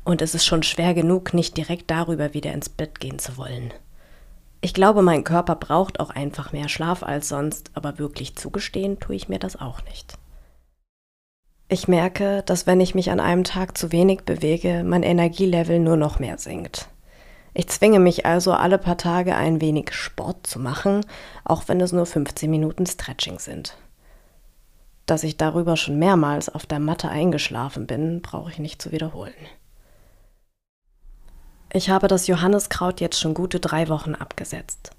und 0.02 0.22
es 0.22 0.34
ist 0.34 0.46
schon 0.46 0.62
schwer 0.62 0.94
genug, 0.94 1.34
nicht 1.34 1.58
direkt 1.58 1.90
darüber 1.90 2.32
wieder 2.32 2.54
ins 2.54 2.70
Bett 2.70 3.00
gehen 3.00 3.18
zu 3.18 3.36
wollen. 3.36 3.70
Ich 4.64 4.74
glaube, 4.74 5.02
mein 5.02 5.24
Körper 5.24 5.56
braucht 5.56 5.98
auch 5.98 6.10
einfach 6.10 6.52
mehr 6.52 6.68
Schlaf 6.68 7.02
als 7.02 7.28
sonst, 7.28 7.72
aber 7.74 7.98
wirklich 7.98 8.36
zugestehen 8.36 9.00
tue 9.00 9.16
ich 9.16 9.28
mir 9.28 9.40
das 9.40 9.60
auch 9.60 9.82
nicht. 9.84 10.14
Ich 11.68 11.88
merke, 11.88 12.44
dass 12.46 12.64
wenn 12.64 12.80
ich 12.80 12.94
mich 12.94 13.10
an 13.10 13.18
einem 13.18 13.42
Tag 13.42 13.76
zu 13.76 13.90
wenig 13.90 14.20
bewege, 14.22 14.84
mein 14.84 15.02
Energielevel 15.02 15.80
nur 15.80 15.96
noch 15.96 16.20
mehr 16.20 16.38
sinkt. 16.38 16.88
Ich 17.54 17.68
zwinge 17.68 17.98
mich 17.98 18.24
also 18.24 18.52
alle 18.52 18.78
paar 18.78 18.96
Tage 18.96 19.34
ein 19.34 19.60
wenig 19.60 19.92
Sport 19.92 20.46
zu 20.46 20.60
machen, 20.60 21.04
auch 21.44 21.64
wenn 21.66 21.80
es 21.80 21.90
nur 21.90 22.06
15 22.06 22.48
Minuten 22.48 22.86
Stretching 22.86 23.40
sind. 23.40 23.76
Dass 25.06 25.24
ich 25.24 25.36
darüber 25.38 25.76
schon 25.76 25.98
mehrmals 25.98 26.48
auf 26.48 26.66
der 26.66 26.78
Matte 26.78 27.08
eingeschlafen 27.08 27.88
bin, 27.88 28.22
brauche 28.22 28.52
ich 28.52 28.60
nicht 28.60 28.80
zu 28.80 28.92
wiederholen. 28.92 29.34
Ich 31.74 31.88
habe 31.88 32.06
das 32.06 32.26
Johanniskraut 32.26 33.00
jetzt 33.00 33.18
schon 33.18 33.32
gute 33.32 33.58
drei 33.58 33.88
Wochen 33.88 34.14
abgesetzt. 34.14 34.90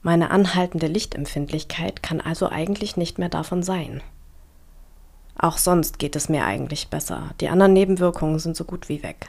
Meine 0.00 0.30
anhaltende 0.30 0.86
Lichtempfindlichkeit 0.86 2.02
kann 2.02 2.22
also 2.22 2.48
eigentlich 2.48 2.96
nicht 2.96 3.18
mehr 3.18 3.28
davon 3.28 3.62
sein. 3.62 4.02
Auch 5.38 5.58
sonst 5.58 5.98
geht 5.98 6.16
es 6.16 6.30
mir 6.30 6.46
eigentlich 6.46 6.88
besser. 6.88 7.34
Die 7.42 7.50
anderen 7.50 7.74
Nebenwirkungen 7.74 8.38
sind 8.38 8.56
so 8.56 8.64
gut 8.64 8.88
wie 8.88 9.02
weg. 9.02 9.28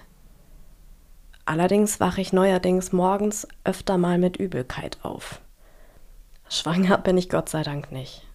Allerdings 1.44 2.00
wache 2.00 2.22
ich 2.22 2.32
neuerdings 2.32 2.94
morgens 2.94 3.50
öfter 3.66 3.98
mal 3.98 4.18
mit 4.18 4.38
Übelkeit 4.38 4.98
auf. 5.04 5.42
Schwanger 6.48 6.98
bin 7.00 7.18
ich 7.18 7.28
Gott 7.28 7.50
sei 7.50 7.64
Dank 7.64 7.92
nicht. 7.92 8.26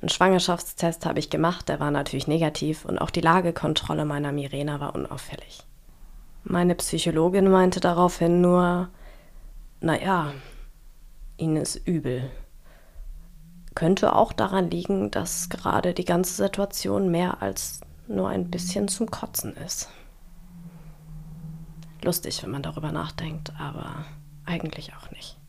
Einen 0.00 0.08
Schwangerschaftstest 0.08 1.04
habe 1.04 1.18
ich 1.18 1.28
gemacht, 1.28 1.68
der 1.68 1.80
war 1.80 1.90
natürlich 1.90 2.26
negativ 2.26 2.86
und 2.86 2.98
auch 2.98 3.10
die 3.10 3.20
Lagekontrolle 3.20 4.06
meiner 4.06 4.32
Mirena 4.32 4.80
war 4.80 4.94
unauffällig. 4.94 5.66
Meine 6.44 6.74
Psychologin 6.74 7.50
meinte 7.50 7.80
daraufhin 7.80 8.40
nur, 8.40 8.88
naja, 9.80 10.32
ihnen 11.36 11.56
ist 11.56 11.76
übel. 11.86 12.30
Könnte 13.74 14.16
auch 14.16 14.32
daran 14.32 14.70
liegen, 14.70 15.10
dass 15.10 15.48
gerade 15.48 15.94
die 15.94 16.04
ganze 16.04 16.34
Situation 16.34 17.10
mehr 17.10 17.40
als 17.42 17.80
nur 18.08 18.28
ein 18.28 18.50
bisschen 18.50 18.88
zum 18.88 19.10
Kotzen 19.10 19.56
ist. 19.56 19.88
Lustig, 22.02 22.42
wenn 22.42 22.50
man 22.50 22.62
darüber 22.62 22.92
nachdenkt, 22.92 23.52
aber 23.58 24.04
eigentlich 24.44 24.92
auch 24.94 25.10
nicht. 25.12 25.39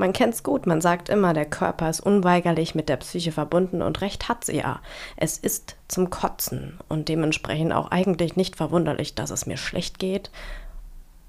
Man 0.00 0.12
kennt's 0.12 0.44
gut, 0.44 0.64
man 0.64 0.80
sagt 0.80 1.08
immer, 1.08 1.34
der 1.34 1.44
Körper 1.44 1.90
ist 1.90 1.98
unweigerlich 1.98 2.76
mit 2.76 2.88
der 2.88 2.98
Psyche 2.98 3.32
verbunden 3.32 3.82
und 3.82 4.00
recht 4.00 4.28
hat 4.28 4.44
sie 4.44 4.58
ja. 4.58 4.80
Es 5.16 5.38
ist 5.38 5.76
zum 5.88 6.08
Kotzen 6.08 6.78
und 6.88 7.08
dementsprechend 7.08 7.72
auch 7.72 7.90
eigentlich 7.90 8.36
nicht 8.36 8.54
verwunderlich, 8.54 9.16
dass 9.16 9.30
es 9.30 9.46
mir 9.46 9.56
schlecht 9.56 9.98
geht 9.98 10.30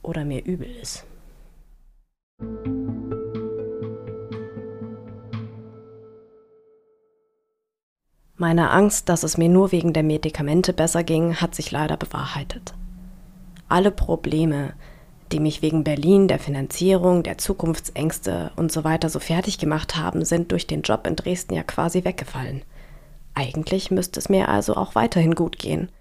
oder 0.04 0.24
mir 0.24 0.46
übel 0.46 0.70
ist. 0.70 1.04
Meine 8.38 8.70
Angst, 8.70 9.10
dass 9.10 9.24
es 9.24 9.36
mir 9.36 9.50
nur 9.50 9.72
wegen 9.72 9.94
der 9.94 10.04
Medikamente 10.04 10.74
besser 10.74 11.04
ging, 11.04 11.38
hat 11.38 11.56
sich 11.56 11.72
leider 11.72 11.98
bewahrheitet. 11.98 12.76
Alle 13.68 13.90
Probleme, 13.90 14.74
die 15.32 15.40
mich 15.40 15.62
wegen 15.62 15.84
Berlin, 15.84 16.28
der 16.28 16.40
Finanzierung, 16.40 17.24
der 17.24 17.38
Zukunftsängste 17.38 18.52
und 18.56 18.72
so 18.72 18.84
weiter 18.84 19.10
so 19.10 19.20
fertig 19.20 19.58
gemacht 19.58 19.96
haben, 19.96 20.26
sind 20.26 20.52
durch 20.52 20.68
den 20.68 20.82
Job 20.82 21.06
in 21.06 21.16
Dresden 21.16 21.54
ja 21.54 21.64
quasi 21.64 22.04
weggefallen. 22.04 22.64
Eigentlich 23.36 23.92
müsste 23.92 24.20
es 24.20 24.30
mir 24.30 24.50
also 24.50 24.76
auch 24.76 24.96
weiterhin 24.96 25.36
gut 25.36 25.60
gehen. 25.60 25.92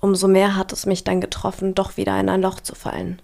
Umso 0.00 0.28
mehr 0.28 0.56
hat 0.56 0.72
es 0.72 0.86
mich 0.86 1.04
dann 1.04 1.20
getroffen, 1.20 1.74
doch 1.74 1.96
wieder 1.96 2.18
in 2.20 2.28
ein 2.28 2.42
Loch 2.42 2.60
zu 2.60 2.74
fallen. 2.74 3.20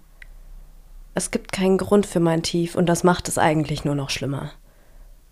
Es 1.13 1.31
gibt 1.31 1.53
keinen 1.53 1.77
Grund 1.77 2.05
für 2.05 2.19
mein 2.19 2.43
Tief 2.43 2.75
und 2.75 2.87
das 2.87 3.03
macht 3.03 3.29
es 3.29 3.37
eigentlich 3.37 3.85
nur 3.85 3.95
noch 3.95 4.09
schlimmer. 4.09 4.51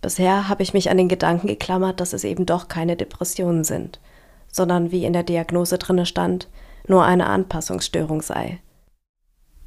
Bisher 0.01 0.47
habe 0.47 0.63
ich 0.63 0.73
mich 0.73 0.89
an 0.89 0.97
den 0.97 1.09
Gedanken 1.09 1.47
geklammert, 1.47 1.99
dass 1.99 2.13
es 2.13 2.23
eben 2.23 2.45
doch 2.45 2.67
keine 2.67 2.95
Depressionen 2.95 3.63
sind, 3.63 3.99
sondern 4.49 4.91
wie 4.91 5.03
in 5.03 5.13
der 5.13 5.23
Diagnose 5.23 5.77
drinne 5.77 6.05
stand, 6.05 6.47
nur 6.87 7.03
eine 7.03 7.25
Anpassungsstörung 7.25 8.21
sei 8.21 8.59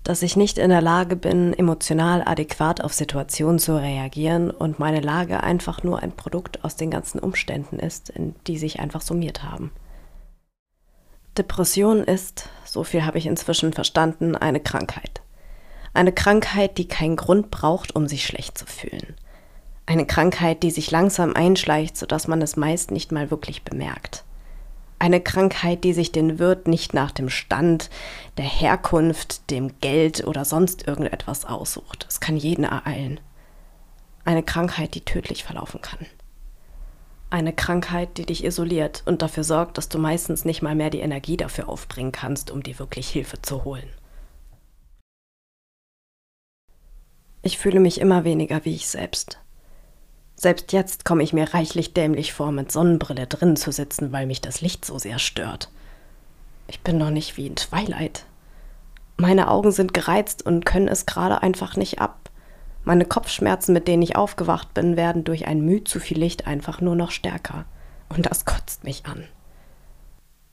dass 0.07 0.23
ich 0.23 0.37
nicht 0.37 0.57
in 0.57 0.71
der 0.71 0.81
Lage 0.81 1.17
bin, 1.17 1.53
emotional 1.53 2.23
adäquat 2.25 2.81
auf 2.81 2.93
Situationen 2.93 3.59
zu 3.59 3.77
reagieren 3.77 4.53
und 4.53 4.79
meine 4.79 5.01
Lage 5.01 5.43
einfach 5.43 5.83
nur 5.83 6.01
ein 6.01 6.13
Produkt 6.13 6.65
aus 6.65 6.77
den 6.77 6.93
ganzen 6.93 7.19
Umständen 7.19 7.81
ist, 7.81 8.13
die 8.47 8.57
sich 8.57 8.79
einfach 8.79 9.01
summiert 9.01 9.43
haben. 9.43 9.73
Depression 11.37 12.05
ist, 12.05 12.49
so 12.65 12.85
viel 12.85 13.05
habe 13.05 13.19
ich 13.19 13.27
inzwischen 13.27 13.73
verstanden, 13.73 14.37
eine 14.37 14.61
Krankheit. 14.61 15.23
Eine 15.93 16.13
Krankheit, 16.13 16.79
die 16.79 16.87
keinen 16.87 17.17
Grund 17.17 17.51
braucht, 17.51 17.97
um 17.97 18.07
sich 18.07 18.25
schlecht 18.25 18.57
zu 18.57 18.65
fühlen. 18.65 19.17
Eine 19.87 20.07
Krankheit, 20.07 20.63
die 20.63 20.71
sich 20.71 20.89
langsam 20.93 21.35
einschleicht, 21.35 21.97
sodass 21.97 22.29
man 22.29 22.41
es 22.43 22.55
meist 22.55 22.93
nicht 22.93 23.11
mal 23.11 23.33
wirklich 23.33 23.65
bemerkt. 23.65 24.23
Eine 24.99 25.21
Krankheit, 25.21 25.85
die 25.85 25.93
sich 25.93 26.11
den 26.11 26.39
Wirt 26.39 26.69
nicht 26.69 26.95
nach 26.95 27.11
dem 27.11 27.29
Stand, 27.29 27.91
der 28.39 28.47
Herkunft, 28.47 29.51
dem 29.51 29.79
Geld 29.81 30.27
oder 30.27 30.45
sonst 30.45 30.87
irgendetwas 30.87 31.45
aussucht. 31.45 32.07
Es 32.09 32.21
kann 32.21 32.37
jeden 32.37 32.65
ereilen. 32.65 33.21
Eine 34.25 34.43
Krankheit, 34.43 34.95
die 34.95 35.03
tödlich 35.03 35.45
verlaufen 35.45 35.83
kann. 35.83 36.07
Eine 37.29 37.53
Krankheit, 37.53 38.17
die 38.17 38.25
dich 38.25 38.45
isoliert 38.45 39.03
und 39.05 39.21
dafür 39.21 39.45
sorgt, 39.45 39.77
dass 39.77 39.89
du 39.89 39.99
meistens 39.99 40.45
nicht 40.45 40.63
mal 40.63 40.75
mehr 40.75 40.91
die 40.91 41.01
Energie 41.01 41.37
dafür 41.37 41.69
aufbringen 41.69 42.13
kannst, 42.13 42.51
um 42.51 42.63
dir 42.63 42.79
wirklich 42.79 43.09
Hilfe 43.09 43.43
zu 43.43 43.65
holen. 43.65 43.89
Ich 47.43 47.59
fühle 47.59 47.81
mich 47.81 48.01
immer 48.01 48.25
weniger 48.25 48.65
wie 48.65 48.75
ich 48.75 48.89
selbst. 48.89 49.39
Selbst 50.37 50.73
jetzt 50.73 51.07
komme 51.07 51.23
ich 51.23 51.33
mir 51.33 51.55
reichlich 51.55 51.95
dämlich 51.95 52.35
vor, 52.35 52.53
mit 52.53 52.71
Sonnenbrille 52.71 53.27
drin 53.27 53.57
zu 53.57 53.73
sitzen, 53.73 54.13
weil 54.13 54.27
mich 54.27 54.43
das 54.43 54.61
Licht 54.61 54.85
so 54.85 54.99
sehr 54.99 55.19
stört. 55.19 55.71
Ich 56.69 56.81
bin 56.81 56.99
doch 56.99 57.11
nicht 57.11 57.37
wie 57.39 57.47
in 57.47 57.57
Twilight. 57.57 58.25
Meine 59.17 59.49
Augen 59.49 59.73
sind 59.73 59.95
gereizt 59.95 60.45
und 60.45 60.67
können 60.67 60.89
es 60.89 61.07
gerade 61.07 61.43
einfach 61.43 61.77
nicht 61.77 62.01
ab. 62.01 62.31
Meine 62.85 63.07
Kopfschmerzen, 63.07 63.73
mit 63.73 63.89
denen 63.89 64.03
ich 64.03 64.15
aufgewacht 64.17 64.75
bin, 64.75 64.97
werden 64.97 65.25
durch 65.25 65.47
ein 65.47 65.63
Mühe 65.63 65.85
zu 65.85 66.01
viel 66.01 66.19
Licht 66.19 66.47
einfach 66.47 66.83
nur 66.83 66.95
noch 66.95 67.11
stärker. 67.11 67.65
Und 68.11 68.27
das 68.27 68.45
kotzt 68.45 68.85
mich 68.85 69.07
an. 69.07 69.25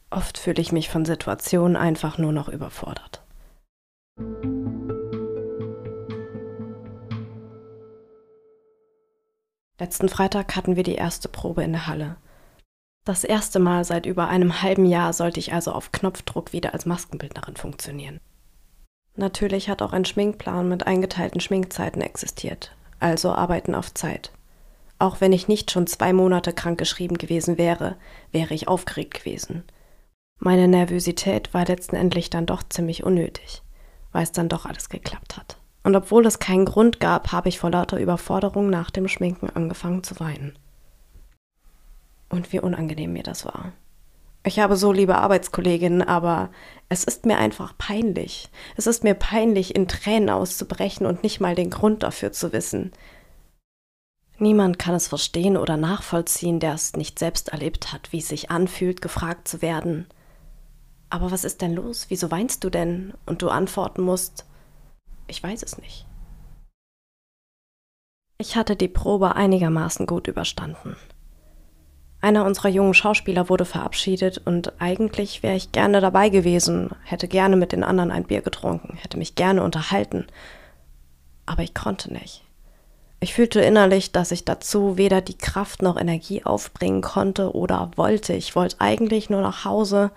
Oft 0.09 0.37
fühle 0.37 0.61
ich 0.61 0.71
mich 0.71 0.89
von 0.89 1.05
Situationen 1.05 1.75
einfach 1.75 2.17
nur 2.17 2.31
noch 2.31 2.47
überfordert. 2.47 3.21
Letzten 9.79 10.07
Freitag 10.07 10.55
hatten 10.55 10.75
wir 10.75 10.83
die 10.83 10.95
erste 10.95 11.27
Probe 11.29 11.63
in 11.63 11.71
der 11.71 11.87
Halle. 11.87 12.17
Das 13.05 13.23
erste 13.23 13.59
Mal 13.59 13.83
seit 13.83 14.05
über 14.05 14.27
einem 14.27 14.61
halben 14.61 14.85
Jahr 14.85 15.13
sollte 15.13 15.39
ich 15.39 15.51
also 15.51 15.71
auf 15.71 15.91
Knopfdruck 15.91 16.53
wieder 16.53 16.73
als 16.73 16.85
Maskenbildnerin 16.85 17.57
funktionieren. 17.57 18.19
Natürlich 19.15 19.69
hat 19.69 19.81
auch 19.81 19.93
ein 19.93 20.05
Schminkplan 20.05 20.69
mit 20.69 20.87
eingeteilten 20.87 21.41
Schminkzeiten 21.41 22.01
existiert, 22.01 22.75
also 22.99 23.33
Arbeiten 23.33 23.75
auf 23.75 23.93
Zeit. 23.93 24.31
Auch 24.99 25.21
wenn 25.21 25.33
ich 25.33 25.47
nicht 25.47 25.69
schon 25.69 25.87
zwei 25.87 26.13
Monate 26.13 26.53
krankgeschrieben 26.53 27.17
gewesen 27.17 27.57
wäre, 27.57 27.97
wäre 28.31 28.53
ich 28.53 28.67
aufgeregt 28.67 29.15
gewesen. 29.15 29.63
Meine 30.39 30.67
Nervosität 30.67 31.53
war 31.53 31.65
letztendlich 31.65 32.29
dann 32.29 32.45
doch 32.45 32.63
ziemlich 32.63 33.03
unnötig, 33.03 33.63
weil 34.11 34.23
es 34.23 34.31
dann 34.31 34.49
doch 34.49 34.65
alles 34.65 34.89
geklappt 34.89 35.35
hat. 35.35 35.57
Und 35.83 35.95
obwohl 35.95 36.25
es 36.25 36.39
keinen 36.39 36.65
Grund 36.65 36.99
gab, 36.99 37.31
habe 37.31 37.49
ich 37.49 37.59
vor 37.59 37.69
lauter 37.69 37.99
Überforderung 37.99 38.69
nach 38.69 38.89
dem 38.89 39.07
Schminken 39.07 39.49
angefangen 39.49 40.03
zu 40.03 40.19
weinen. 40.19 40.57
Und 42.29 42.53
wie 42.53 42.59
unangenehm 42.59 43.13
mir 43.13 43.23
das 43.23 43.45
war. 43.45 43.73
Ich 44.45 44.59
habe 44.59 44.75
so 44.75 44.91
liebe 44.91 45.15
Arbeitskolleginnen, 45.15 46.01
aber 46.01 46.49
es 46.89 47.03
ist 47.03 47.25
mir 47.25 47.37
einfach 47.37 47.77
peinlich. 47.77 48.49
Es 48.75 48.87
ist 48.87 49.03
mir 49.03 49.13
peinlich, 49.13 49.75
in 49.75 49.87
Tränen 49.87 50.29
auszubrechen 50.29 51.05
und 51.05 51.23
nicht 51.23 51.39
mal 51.39 51.55
den 51.55 51.69
Grund 51.69 52.03
dafür 52.03 52.31
zu 52.33 52.51
wissen. 52.51 52.91
Niemand 54.39 54.79
kann 54.79 54.95
es 54.95 55.07
verstehen 55.07 55.55
oder 55.55 55.77
nachvollziehen, 55.77 56.59
der 56.59 56.73
es 56.73 56.93
nicht 56.93 57.19
selbst 57.19 57.49
erlebt 57.49 57.93
hat, 57.93 58.11
wie 58.11 58.17
es 58.17 58.27
sich 58.27 58.51
anfühlt, 58.51 59.01
gefragt 59.01 59.47
zu 59.47 59.61
werden. 59.61 60.07
Aber 61.09 61.31
was 61.31 61.45
ist 61.45 61.61
denn 61.61 61.73
los? 61.73 62.07
Wieso 62.09 62.31
weinst 62.31 62.63
du 62.63 62.69
denn? 62.69 63.13
Und 63.25 63.41
du 63.41 63.49
antworten 63.49 64.01
musst, 64.01 64.45
ich 65.33 65.41
weiß 65.41 65.63
es 65.63 65.79
nicht. 65.79 66.05
Ich 68.37 68.55
hatte 68.55 68.75
die 68.75 68.87
Probe 68.87 69.35
einigermaßen 69.35 70.05
gut 70.05 70.27
überstanden. 70.27 70.95
Einer 72.21 72.45
unserer 72.45 72.69
jungen 72.69 72.93
Schauspieler 72.93 73.49
wurde 73.49 73.65
verabschiedet 73.65 74.41
und 74.45 74.79
eigentlich 74.79 75.41
wäre 75.41 75.55
ich 75.55 75.71
gerne 75.71 76.01
dabei 76.01 76.29
gewesen, 76.29 76.91
hätte 77.03 77.27
gerne 77.27 77.55
mit 77.55 77.71
den 77.71 77.83
anderen 77.83 78.11
ein 78.11 78.25
Bier 78.25 78.41
getrunken, 78.41 78.95
hätte 78.95 79.17
mich 79.17 79.33
gerne 79.33 79.63
unterhalten. 79.63 80.27
Aber 81.47 81.63
ich 81.63 81.73
konnte 81.73 82.13
nicht. 82.13 82.43
Ich 83.19 83.33
fühlte 83.33 83.59
innerlich, 83.61 84.11
dass 84.11 84.31
ich 84.31 84.45
dazu 84.45 84.97
weder 84.97 85.21
die 85.21 85.37
Kraft 85.37 85.81
noch 85.81 85.97
Energie 85.97 86.45
aufbringen 86.45 87.01
konnte 87.01 87.55
oder 87.55 87.89
wollte. 87.95 88.33
Ich 88.33 88.55
wollte 88.55 88.75
eigentlich 88.79 89.31
nur 89.31 89.41
nach 89.41 89.65
Hause, 89.65 90.11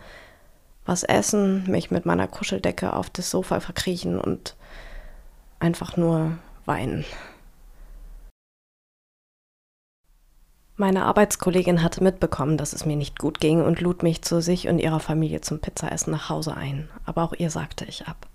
was 0.85 1.05
essen, 1.05 1.65
mich 1.71 1.91
mit 1.91 2.05
meiner 2.05 2.29
Kuscheldecke 2.29 2.93
auf 2.93 3.09
das 3.09 3.31
Sofa 3.31 3.61
verkriechen 3.61 4.21
und 4.21 4.57
einfach 5.59 5.97
nur 5.97 6.39
weinen. 6.65 7.05
Meine 10.79 11.07
Arbeitskollegin 11.07 11.83
hatte 11.83 12.03
mitbekommen, 12.03 12.59
dass 12.59 12.75
es 12.75 12.85
mir 12.85 12.97
nicht 12.97 13.19
gut 13.19 13.41
ging 13.41 13.65
und 13.65 13.81
lud 13.81 14.03
mich 14.03 14.21
zu 14.21 14.43
sich 14.43 14.69
und 14.69 14.79
ihrer 14.79 15.01
Familie 15.01 15.41
zum 15.41 15.59
Pizzaessen 15.59 16.11
nach 16.11 16.29
Hause 16.29 16.55
ein, 16.55 16.91
aber 17.07 17.23
auch 17.23 17.33
ihr 17.33 17.51
sagte 17.51 17.87
ich 17.87 18.07
ab. 18.07 18.27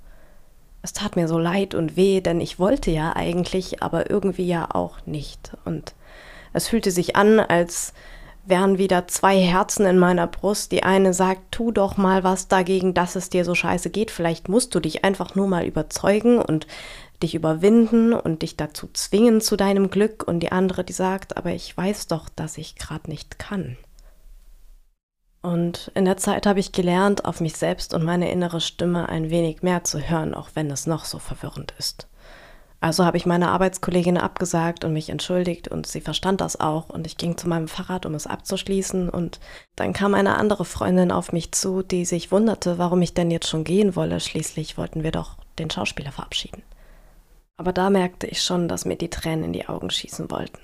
Es 0.82 0.94
tat 0.94 1.16
mir 1.16 1.28
so 1.28 1.38
leid 1.38 1.76
und 1.76 1.96
weh, 1.96 2.22
denn 2.22 2.42
ich 2.42 2.58
wollte 2.58 2.90
ja 2.90 3.16
eigentlich, 3.16 3.84
aber 3.84 4.10
irgendwie 4.10 4.48
ja 4.48 4.74
auch 4.74 5.06
nicht. 5.06 5.52
Und 5.66 5.94
es 6.54 6.68
fühlte 6.68 6.90
sich 6.90 7.16
an, 7.16 7.40
als 7.40 7.94
wären 8.46 8.78
wieder 8.78 9.08
zwei 9.08 9.40
Herzen 9.40 9.86
in 9.86 9.98
meiner 9.98 10.28
Brust. 10.28 10.72
Die 10.72 10.84
eine 10.84 11.14
sagt, 11.14 11.52
tu 11.52 11.72
doch 11.72 11.98
mal 11.98 12.24
was 12.24 12.48
dagegen, 12.48 12.94
dass 12.94 13.16
es 13.16 13.30
dir 13.30 13.46
so 13.46 13.56
scheiße 13.56 13.90
geht. 13.90 14.12
Vielleicht 14.12 14.50
musst 14.50 14.74
du 14.76 14.80
dich 14.80 15.04
einfach 15.04 15.36
nur 15.36 15.48
mal 15.48 15.66
überzeugen 15.66 16.40
und 16.40 16.68
dich 17.22 17.36
überwinden 17.36 18.14
und 18.14 18.42
dich 18.42 18.58
dazu 18.58 18.90
zwingen 18.94 19.42
zu 19.42 19.56
deinem 19.56 19.90
Glück 19.90 20.24
und 20.28 20.40
die 20.40 20.52
andere, 20.52 20.84
die 20.84 20.94
sagt, 20.94 21.38
aber 21.38 21.52
ich 21.52 21.76
weiß 21.76 22.08
doch, 22.08 22.30
dass 22.30 22.58
ich 22.58 22.76
gerade 22.76 23.10
nicht 23.10 23.38
kann. 23.38 23.78
Und 25.42 25.92
in 25.96 26.06
der 26.06 26.18
Zeit 26.18 26.46
habe 26.46 26.60
ich 26.60 26.72
gelernt, 26.72 27.26
auf 27.26 27.42
mich 27.42 27.58
selbst 27.58 27.94
und 27.94 28.04
meine 28.04 28.32
innere 28.32 28.62
Stimme 28.62 29.10
ein 29.10 29.30
wenig 29.30 29.64
mehr 29.64 29.84
zu 29.84 30.00
hören, 30.00 30.36
auch 30.36 30.50
wenn 30.54 30.70
es 30.70 30.86
noch 30.86 31.06
so 31.06 31.18
verwirrend 31.18 31.74
ist. 31.80 32.08
Also 32.82 33.06
habe 33.06 33.16
ich 33.16 33.28
meine 33.28 33.50
Arbeitskollegin 33.50 34.18
abgesagt 34.18 34.84
und 34.84 34.92
mich 34.92 35.10
entschuldigt 35.10 35.68
und 35.68 35.86
sie 35.86 36.02
verstand 36.02 36.42
das 36.42 36.60
auch 36.60 36.90
und 36.90 37.06
ich 37.06 37.16
ging 37.16 37.38
zu 37.38 37.48
meinem 37.48 37.68
Fahrrad, 37.68 38.08
um 38.08 38.16
es 38.16 38.26
abzuschließen 38.26 39.08
und 39.08 39.40
dann 39.76 39.94
kam 39.94 40.16
eine 40.16 40.36
andere 40.36 40.66
Freundin 40.66 41.12
auf 41.12 41.32
mich 41.32 41.52
zu, 41.52 41.84
die 41.84 42.06
sich 42.06 42.32
wunderte, 42.32 42.80
warum 42.80 43.04
ich 43.04 43.14
denn 43.14 43.30
jetzt 43.30 43.48
schon 43.48 43.64
gehen 43.64 43.96
wolle. 43.96 44.20
Schließlich 44.20 44.80
wollten 44.80 45.04
wir 45.04 45.12
doch 45.12 45.38
den 45.60 45.70
Schauspieler 45.70 46.12
verabschieden. 46.12 46.64
Aber 47.56 47.72
da 47.72 47.92
merkte 47.92 48.26
ich 48.26 48.42
schon, 48.42 48.68
dass 48.68 48.86
mir 48.86 48.96
die 48.96 49.12
Tränen 49.12 49.44
in 49.44 49.54
die 49.54 49.68
Augen 49.68 49.92
schießen 49.92 50.32
wollten. 50.32 50.58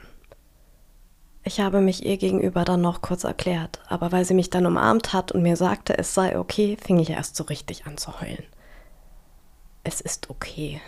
Ich 1.44 1.60
habe 1.60 1.82
mich 1.82 2.04
ihr 2.04 2.18
gegenüber 2.18 2.66
dann 2.66 2.82
noch 2.82 3.04
kurz 3.04 3.26
erklärt, 3.26 3.80
aber 3.88 4.12
weil 4.12 4.26
sie 4.26 4.34
mich 4.34 4.50
dann 4.50 4.66
umarmt 4.66 5.14
hat 5.14 5.32
und 5.32 5.44
mir 5.44 5.56
sagte, 5.56 5.96
es 5.96 6.16
sei 6.16 6.40
okay, 6.40 6.78
fing 6.84 6.98
ich 6.98 7.12
erst 7.12 7.36
so 7.36 7.44
richtig 7.44 7.86
an 7.86 7.98
zu 7.98 8.20
heulen. 8.20 8.44
Es 9.84 10.02
ist 10.02 10.32
okay. 10.32 10.82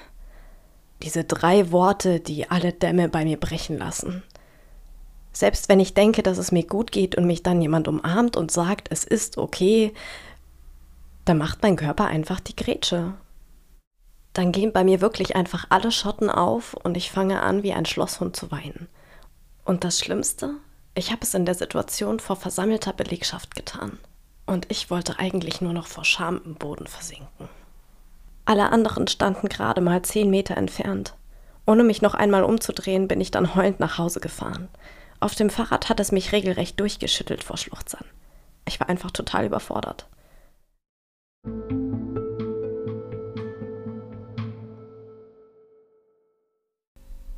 Diese 1.03 1.23
drei 1.23 1.71
Worte, 1.71 2.19
die 2.19 2.49
alle 2.49 2.73
Dämme 2.73 3.09
bei 3.09 3.23
mir 3.23 3.37
brechen 3.37 3.77
lassen. 3.77 4.23
Selbst 5.31 5.69
wenn 5.69 5.79
ich 5.79 5.93
denke, 5.93 6.23
dass 6.23 6.37
es 6.37 6.51
mir 6.51 6.65
gut 6.65 6.91
geht 6.91 7.15
und 7.15 7.25
mich 7.25 7.43
dann 7.43 7.61
jemand 7.61 7.87
umarmt 7.87 8.35
und 8.35 8.51
sagt, 8.51 8.89
es 8.91 9.03
ist 9.03 9.37
okay, 9.37 9.93
dann 11.25 11.37
macht 11.37 11.61
mein 11.61 11.75
Körper 11.75 12.05
einfach 12.05 12.39
die 12.39 12.55
Grätsche. 12.55 13.13
Dann 14.33 14.51
gehen 14.51 14.73
bei 14.73 14.83
mir 14.83 15.01
wirklich 15.01 15.35
einfach 15.35 15.67
alle 15.69 15.91
Schotten 15.91 16.29
auf 16.29 16.73
und 16.73 16.97
ich 16.97 17.11
fange 17.11 17.41
an, 17.41 17.63
wie 17.63 17.73
ein 17.73 17.85
Schlosshund 17.85 18.35
zu 18.35 18.51
weinen. 18.51 18.87
Und 19.63 19.83
das 19.83 19.99
Schlimmste, 19.99 20.55
ich 20.95 21.11
habe 21.11 21.21
es 21.21 21.33
in 21.33 21.45
der 21.45 21.55
Situation 21.55 22.19
vor 22.19 22.35
versammelter 22.35 22.93
Belegschaft 22.93 23.55
getan. 23.55 23.99
Und 24.45 24.65
ich 24.71 24.89
wollte 24.89 25.19
eigentlich 25.19 25.61
nur 25.61 25.73
noch 25.73 25.87
vor 25.87 26.03
Scham 26.03 26.41
im 26.43 26.55
Boden 26.55 26.87
versinken. 26.87 27.47
Alle 28.49 28.71
anderen 28.71 29.07
standen 29.07 29.47
gerade 29.47 29.79
mal 29.79 30.01
zehn 30.01 30.31
Meter 30.31 30.57
entfernt. 30.57 31.13
Ohne 31.67 31.83
mich 31.83 32.01
noch 32.01 32.15
einmal 32.15 32.43
umzudrehen, 32.43 33.07
bin 33.07 33.21
ich 33.21 33.29
dann 33.29 33.53
heulend 33.53 33.79
nach 33.79 33.99
Hause 33.99 34.21
gefahren. 34.21 34.69
Auf 35.19 35.35
dem 35.35 35.51
Fahrrad 35.51 35.87
hat 35.87 35.99
es 35.99 36.11
mich 36.11 36.31
regelrecht 36.31 36.79
durchgeschüttelt 36.79 37.43
vor 37.43 37.57
Schluchzern. 37.57 38.05
Ich 38.67 38.79
war 38.79 38.89
einfach 38.89 39.11
total 39.11 39.45
überfordert. 39.45 40.07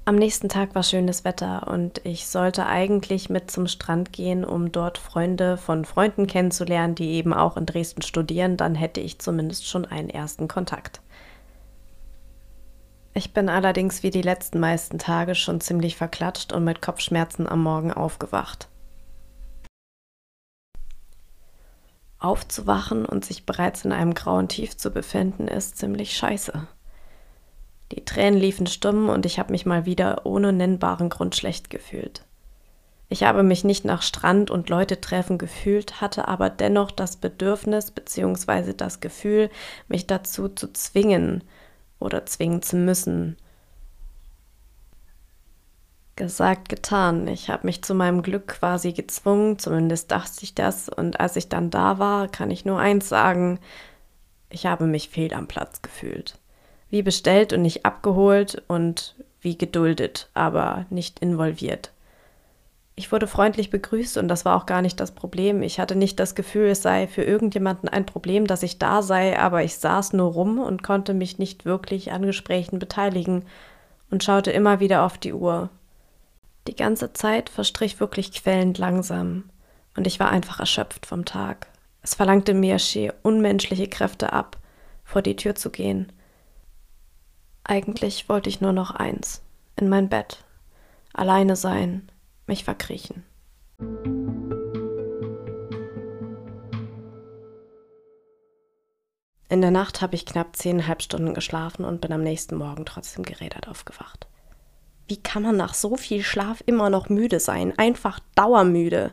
Am 0.04 0.16
nächsten 0.16 0.50
Tag 0.50 0.74
war 0.74 0.82
schönes 0.82 1.26
Wetter 1.26 1.68
und 1.68 2.04
ich 2.06 2.26
sollte 2.26 2.66
eigentlich 2.66 3.30
mit 3.30 3.52
zum 3.52 3.68
Strand 3.68 4.12
gehen, 4.12 4.44
um 4.44 4.72
dort 4.72 4.98
Freunde 4.98 5.58
von 5.58 5.86
Freunden 5.86 6.26
kennenzulernen, 6.26 6.96
die 6.96 7.12
eben 7.12 7.34
auch 7.34 7.56
in 7.56 7.68
Dresden 7.68 8.02
studieren. 8.02 8.58
Dann 8.58 8.74
hätte 8.74 9.00
ich 9.00 9.20
zumindest 9.20 9.68
schon 9.68 9.86
einen 9.86 10.10
ersten 10.10 10.48
Kontakt. 10.48 11.02
Ich 13.14 13.34
bin 13.34 13.48
allerdings 13.48 14.02
wie 14.02 14.10
die 14.10 14.24
letzten 14.24 14.60
meisten 14.60 14.98
Tage 14.98 15.36
schon 15.36 15.62
ziemlich 15.62 15.98
verklatscht 15.98 16.52
und 16.52 16.64
mit 16.64 16.82
Kopfschmerzen 16.82 17.48
am 17.48 17.62
Morgen 17.62 17.94
aufgewacht. 17.94 18.70
Aufzuwachen 22.18 23.06
und 23.06 23.24
sich 23.24 23.46
bereits 23.46 23.86
in 23.86 23.92
einem 23.92 24.16
grauen 24.16 24.48
Tief 24.48 24.78
zu 24.78 24.90
befinden, 24.90 25.48
ist 25.48 25.78
ziemlich 25.78 26.18
scheiße. 26.18 26.68
Die 27.92 28.06
Tränen 28.06 28.40
liefen 28.40 28.68
stumm 28.68 29.10
und 29.10 29.26
ich 29.26 29.38
habe 29.38 29.52
mich 29.52 29.66
mal 29.66 29.86
wieder 29.86 30.26
ohne 30.26 30.54
nennbaren 30.54 31.10
Grund 31.10 31.36
schlecht 31.36 31.70
gefühlt. 31.70 32.24
Ich 33.10 33.24
habe 33.24 33.44
mich 33.44 33.66
nicht 33.66 33.84
nach 33.84 34.02
Strand 34.02 34.50
und 34.50 34.70
Leute 34.70 35.02
treffen 35.02 35.38
gefühlt, 35.38 36.00
hatte 36.00 36.30
aber 36.30 36.50
dennoch 36.50 36.92
das 36.92 37.18
Bedürfnis 37.18 37.92
bzw. 37.92 38.74
das 38.74 39.02
Gefühl, 39.02 39.50
mich 39.90 40.08
dazu 40.08 40.48
zu 40.48 40.72
zwingen 40.72 41.44
oder 42.00 42.26
zwingen 42.26 42.62
zu 42.62 42.78
müssen. 42.78 43.36
Gesagt, 46.16 46.70
getan. 46.70 47.28
Ich 47.28 47.50
habe 47.50 47.68
mich 47.68 47.84
zu 47.84 47.94
meinem 47.94 48.22
Glück 48.22 48.48
quasi 48.48 48.94
gezwungen, 48.94 49.60
zumindest 49.60 50.12
dachte 50.12 50.44
ich 50.44 50.56
das, 50.56 50.88
und 50.88 51.20
als 51.20 51.36
ich 51.36 51.50
dann 51.50 51.70
da 51.70 52.00
war, 52.00 52.30
kann 52.30 52.50
ich 52.52 52.64
nur 52.64 52.80
eins 52.80 53.10
sagen, 53.10 53.60
ich 54.50 54.66
habe 54.66 54.86
mich 54.86 55.10
fehl 55.10 55.34
am 55.34 55.48
Platz 55.48 55.82
gefühlt 55.82 56.41
wie 56.92 57.02
bestellt 57.02 57.54
und 57.54 57.64
nicht 57.64 57.86
abgeholt 57.86 58.62
und 58.68 59.16
wie 59.40 59.58
geduldet, 59.58 60.30
aber 60.36 60.86
nicht 60.90 61.20
involviert. 61.20 61.92
Ich 62.96 63.12
wurde 63.12 63.26
freundlich 63.26 63.72
begrüßt 63.72 64.18
und 64.18 64.28
das 64.28 64.46
war 64.46 64.56
auch 64.56 64.66
gar 64.66 64.82
nicht 64.84 65.00
das 65.00 65.12
Problem. 65.12 65.64
Ich 65.64 65.80
hatte 65.80 65.96
nicht 65.96 66.20
das 66.20 66.36
Gefühl, 66.36 66.68
es 66.68 66.84
sei 66.84 67.08
für 67.08 67.24
irgendjemanden 67.24 67.90
ein 67.90 68.06
Problem, 68.06 68.46
dass 68.46 68.62
ich 68.62 68.78
da 68.78 69.02
sei, 69.02 69.40
aber 69.40 69.64
ich 69.64 69.78
saß 69.78 70.14
nur 70.14 70.34
rum 70.34 70.60
und 70.60 70.84
konnte 70.84 71.14
mich 71.14 71.40
nicht 71.40 71.66
wirklich 71.66 72.12
an 72.12 72.24
Gesprächen 72.24 72.78
beteiligen 72.78 73.46
und 74.12 74.24
schaute 74.24 74.52
immer 74.52 74.82
wieder 74.82 75.04
auf 75.04 75.18
die 75.18 75.34
Uhr. 75.34 75.70
Die 76.68 76.76
ganze 76.76 77.14
Zeit 77.14 77.50
verstrich 77.50 78.00
wirklich 78.00 78.34
quälend 78.34 78.78
langsam 78.78 79.46
und 79.96 80.06
ich 80.06 80.20
war 80.20 80.30
einfach 80.30 80.60
erschöpft 80.60 81.06
vom 81.06 81.26
Tag. 81.26 81.68
Es 82.04 82.14
verlangte 82.14 82.54
mir 82.54 82.78
schier 82.78 83.16
unmenschliche 83.24 83.88
Kräfte 83.88 84.34
ab, 84.34 84.58
vor 85.06 85.22
die 85.22 85.38
Tür 85.38 85.56
zu 85.56 85.72
gehen 85.72 86.12
eigentlich 87.64 88.30
wollte 88.30 88.50
ich 88.50 88.62
nur 88.62 88.74
noch 88.74 88.92
eins, 88.92 89.42
in 89.76 89.90
mein 89.90 90.10
Bett, 90.10 90.44
alleine 91.14 91.56
sein, 91.56 92.10
mich 92.48 92.64
verkriechen. 92.64 93.24
In 99.50 99.62
der 99.62 99.72
Nacht 99.72 100.02
habe 100.02 100.16
ich 100.16 100.26
knapp 100.26 100.56
zehneinhalb 100.56 101.02
Stunden 101.02 101.34
geschlafen 101.34 101.84
und 101.84 102.00
bin 102.00 102.14
am 102.14 102.24
nächsten 102.24 102.56
Morgen 102.56 102.86
trotzdem 102.86 103.24
gerädert 103.24 103.68
aufgewacht. 103.68 104.28
Wie 105.08 105.18
kann 105.18 105.44
man 105.44 105.58
nach 105.58 105.74
so 105.74 105.98
viel 105.98 106.24
Schlaf 106.24 106.64
immer 106.66 106.90
noch 106.90 107.10
müde 107.10 107.42
sein? 107.42 107.74
Einfach 107.78 108.22
dauermüde. 108.36 109.12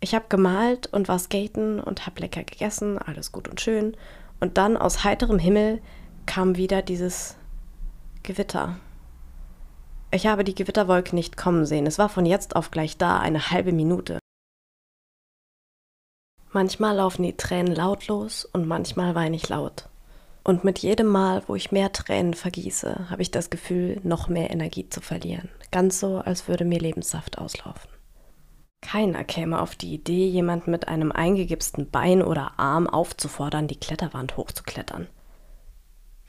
Ich 0.00 0.14
habe 0.14 0.24
gemalt 0.28 0.88
und 0.92 1.06
war 1.06 1.20
skaten 1.20 1.78
und 1.78 2.04
habe 2.06 2.20
lecker 2.20 2.42
gegessen, 2.42 2.98
alles 2.98 3.30
gut 3.30 3.46
und 3.46 3.60
schön. 3.60 3.96
Und 4.40 4.58
dann 4.58 4.76
aus 4.76 5.04
heiterem 5.04 5.38
Himmel 5.38 5.80
kam 6.26 6.56
wieder 6.56 6.82
dieses 6.82 7.36
Gewitter. 8.22 8.76
Ich 10.10 10.26
habe 10.26 10.44
die 10.44 10.54
Gewitterwolke 10.54 11.14
nicht 11.14 11.36
kommen 11.36 11.64
sehen. 11.64 11.86
Es 11.86 11.98
war 11.98 12.08
von 12.08 12.26
jetzt 12.26 12.54
auf 12.54 12.70
gleich 12.70 12.98
da, 12.98 13.18
eine 13.18 13.50
halbe 13.50 13.72
Minute. 13.72 14.18
Manchmal 16.52 16.96
laufen 16.96 17.22
die 17.22 17.36
Tränen 17.36 17.74
lautlos 17.74 18.44
und 18.44 18.66
manchmal 18.66 19.14
weine 19.14 19.36
ich 19.36 19.48
laut. 19.48 19.88
Und 20.42 20.64
mit 20.64 20.80
jedem 20.80 21.06
Mal, 21.06 21.42
wo 21.46 21.54
ich 21.54 21.72
mehr 21.72 21.92
Tränen 21.92 22.34
vergieße, 22.34 23.08
habe 23.08 23.22
ich 23.22 23.30
das 23.30 23.50
Gefühl, 23.50 24.00
noch 24.02 24.28
mehr 24.28 24.50
Energie 24.50 24.88
zu 24.88 25.00
verlieren. 25.00 25.48
Ganz 25.70 26.00
so, 26.00 26.18
als 26.18 26.48
würde 26.48 26.64
mir 26.64 26.80
Lebenssaft 26.80 27.38
auslaufen. 27.38 27.90
Keiner 28.82 29.24
käme 29.24 29.60
auf 29.60 29.76
die 29.76 29.94
Idee, 29.94 30.26
jemanden 30.26 30.70
mit 30.70 30.88
einem 30.88 31.12
eingegipsten 31.12 31.90
Bein 31.90 32.22
oder 32.22 32.58
Arm 32.58 32.86
aufzufordern, 32.86 33.68
die 33.68 33.78
Kletterwand 33.78 34.36
hochzuklettern. 34.36 35.06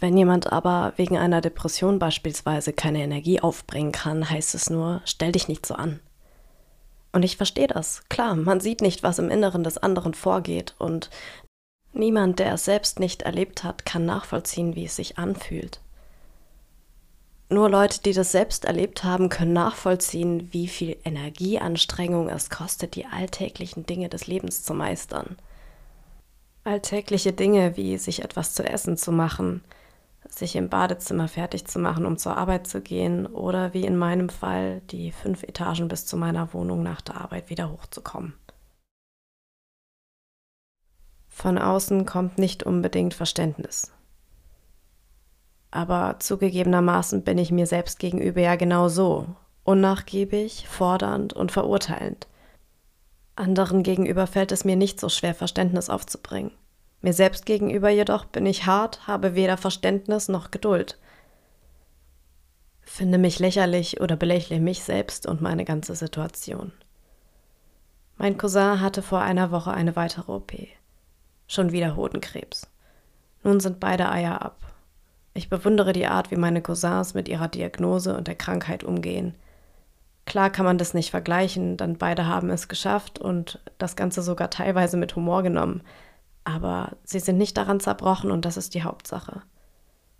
Wenn 0.01 0.17
jemand 0.17 0.51
aber 0.51 0.93
wegen 0.95 1.15
einer 1.19 1.41
Depression 1.41 1.99
beispielsweise 1.99 2.73
keine 2.73 3.03
Energie 3.03 3.39
aufbringen 3.39 3.91
kann, 3.91 4.27
heißt 4.27 4.55
es 4.55 4.71
nur, 4.71 5.01
stell 5.05 5.31
dich 5.31 5.47
nicht 5.47 5.63
so 5.63 5.75
an. 5.75 5.99
Und 7.11 7.21
ich 7.21 7.37
verstehe 7.37 7.67
das. 7.67 8.01
Klar, 8.09 8.35
man 8.35 8.59
sieht 8.59 8.81
nicht, 8.81 9.03
was 9.03 9.19
im 9.19 9.29
Inneren 9.29 9.63
des 9.63 9.77
anderen 9.77 10.15
vorgeht 10.15 10.73
und 10.79 11.11
niemand, 11.93 12.39
der 12.39 12.53
es 12.55 12.65
selbst 12.65 12.99
nicht 12.99 13.21
erlebt 13.21 13.63
hat, 13.63 13.85
kann 13.85 14.03
nachvollziehen, 14.05 14.75
wie 14.75 14.85
es 14.85 14.95
sich 14.95 15.19
anfühlt. 15.19 15.81
Nur 17.49 17.69
Leute, 17.69 18.01
die 18.01 18.13
das 18.13 18.31
selbst 18.31 18.65
erlebt 18.65 19.03
haben, 19.03 19.29
können 19.29 19.53
nachvollziehen, 19.53 20.51
wie 20.51 20.67
viel 20.67 20.97
Energieanstrengung 21.03 22.27
es 22.27 22.49
kostet, 22.49 22.95
die 22.95 23.05
alltäglichen 23.05 23.85
Dinge 23.85 24.09
des 24.09 24.25
Lebens 24.25 24.63
zu 24.63 24.73
meistern. 24.73 25.37
Alltägliche 26.63 27.33
Dinge 27.33 27.77
wie 27.77 27.99
sich 27.99 28.23
etwas 28.23 28.55
zu 28.55 28.63
essen 28.63 28.97
zu 28.97 29.11
machen, 29.11 29.61
sich 30.33 30.55
im 30.55 30.69
Badezimmer 30.69 31.27
fertig 31.27 31.65
zu 31.65 31.79
machen, 31.79 32.05
um 32.05 32.17
zur 32.17 32.37
Arbeit 32.37 32.65
zu 32.67 32.81
gehen 32.81 33.27
oder 33.27 33.73
wie 33.73 33.85
in 33.85 33.97
meinem 33.97 34.29
Fall 34.29 34.81
die 34.89 35.11
fünf 35.11 35.43
Etagen 35.43 35.87
bis 35.87 36.05
zu 36.05 36.17
meiner 36.17 36.53
Wohnung 36.53 36.83
nach 36.83 37.01
der 37.01 37.19
Arbeit 37.19 37.49
wieder 37.49 37.71
hochzukommen. 37.71 38.33
Von 41.27 41.57
außen 41.57 42.05
kommt 42.05 42.37
nicht 42.37 42.63
unbedingt 42.63 43.13
Verständnis. 43.13 43.91
Aber 45.71 46.17
zugegebenermaßen 46.19 47.23
bin 47.23 47.37
ich 47.37 47.51
mir 47.51 47.65
selbst 47.65 47.99
gegenüber 47.99 48.41
ja 48.41 48.55
genau 48.55 48.89
so, 48.89 49.27
unnachgiebig, 49.63 50.67
fordernd 50.67 51.33
und 51.33 51.51
verurteilend. 51.51 52.27
Anderen 53.35 53.83
gegenüber 53.83 54.27
fällt 54.27 54.51
es 54.51 54.65
mir 54.65 54.75
nicht 54.75 54.99
so 54.99 55.07
schwer, 55.07 55.33
Verständnis 55.33 55.89
aufzubringen. 55.89 56.51
Mir 57.01 57.13
selbst 57.13 57.45
gegenüber 57.45 57.89
jedoch 57.89 58.25
bin 58.25 58.45
ich 58.45 58.65
hart, 58.65 59.07
habe 59.07 59.35
weder 59.35 59.57
Verständnis 59.57 60.27
noch 60.27 60.51
Geduld. 60.51 60.99
Finde 62.81 63.17
mich 63.17 63.39
lächerlich 63.39 64.01
oder 64.01 64.15
belächle 64.15 64.59
mich 64.59 64.83
selbst 64.83 65.25
und 65.25 65.41
meine 65.41 65.65
ganze 65.65 65.95
Situation. 65.95 66.71
Mein 68.17 68.37
Cousin 68.37 68.81
hatte 68.81 69.01
vor 69.01 69.21
einer 69.21 69.49
Woche 69.49 69.71
eine 69.71 69.95
weitere 69.95 70.31
OP. 70.31 70.53
Schon 71.47 71.71
wieder 71.71 71.95
Hodenkrebs. 71.95 72.69
Nun 73.43 73.59
sind 73.59 73.79
beide 73.79 74.09
Eier 74.09 74.41
ab. 74.41 74.59
Ich 75.33 75.49
bewundere 75.49 75.93
die 75.93 76.05
Art, 76.05 76.29
wie 76.29 76.35
meine 76.35 76.61
Cousins 76.61 77.13
mit 77.13 77.27
ihrer 77.27 77.47
Diagnose 77.47 78.15
und 78.15 78.27
der 78.27 78.35
Krankheit 78.35 78.83
umgehen. 78.83 79.35
Klar 80.25 80.49
kann 80.49 80.65
man 80.65 80.77
das 80.77 80.93
nicht 80.93 81.09
vergleichen, 81.09 81.77
denn 81.77 81.97
beide 81.97 82.27
haben 82.27 82.49
es 82.49 82.67
geschafft 82.67 83.17
und 83.17 83.59
das 83.77 83.95
Ganze 83.95 84.21
sogar 84.21 84.49
teilweise 84.49 84.97
mit 84.97 85.15
Humor 85.15 85.41
genommen. 85.41 85.81
Aber 86.43 86.97
sie 87.03 87.19
sind 87.19 87.37
nicht 87.37 87.57
daran 87.57 87.79
zerbrochen 87.79 88.31
und 88.31 88.45
das 88.45 88.57
ist 88.57 88.73
die 88.73 88.83
Hauptsache. 88.83 89.41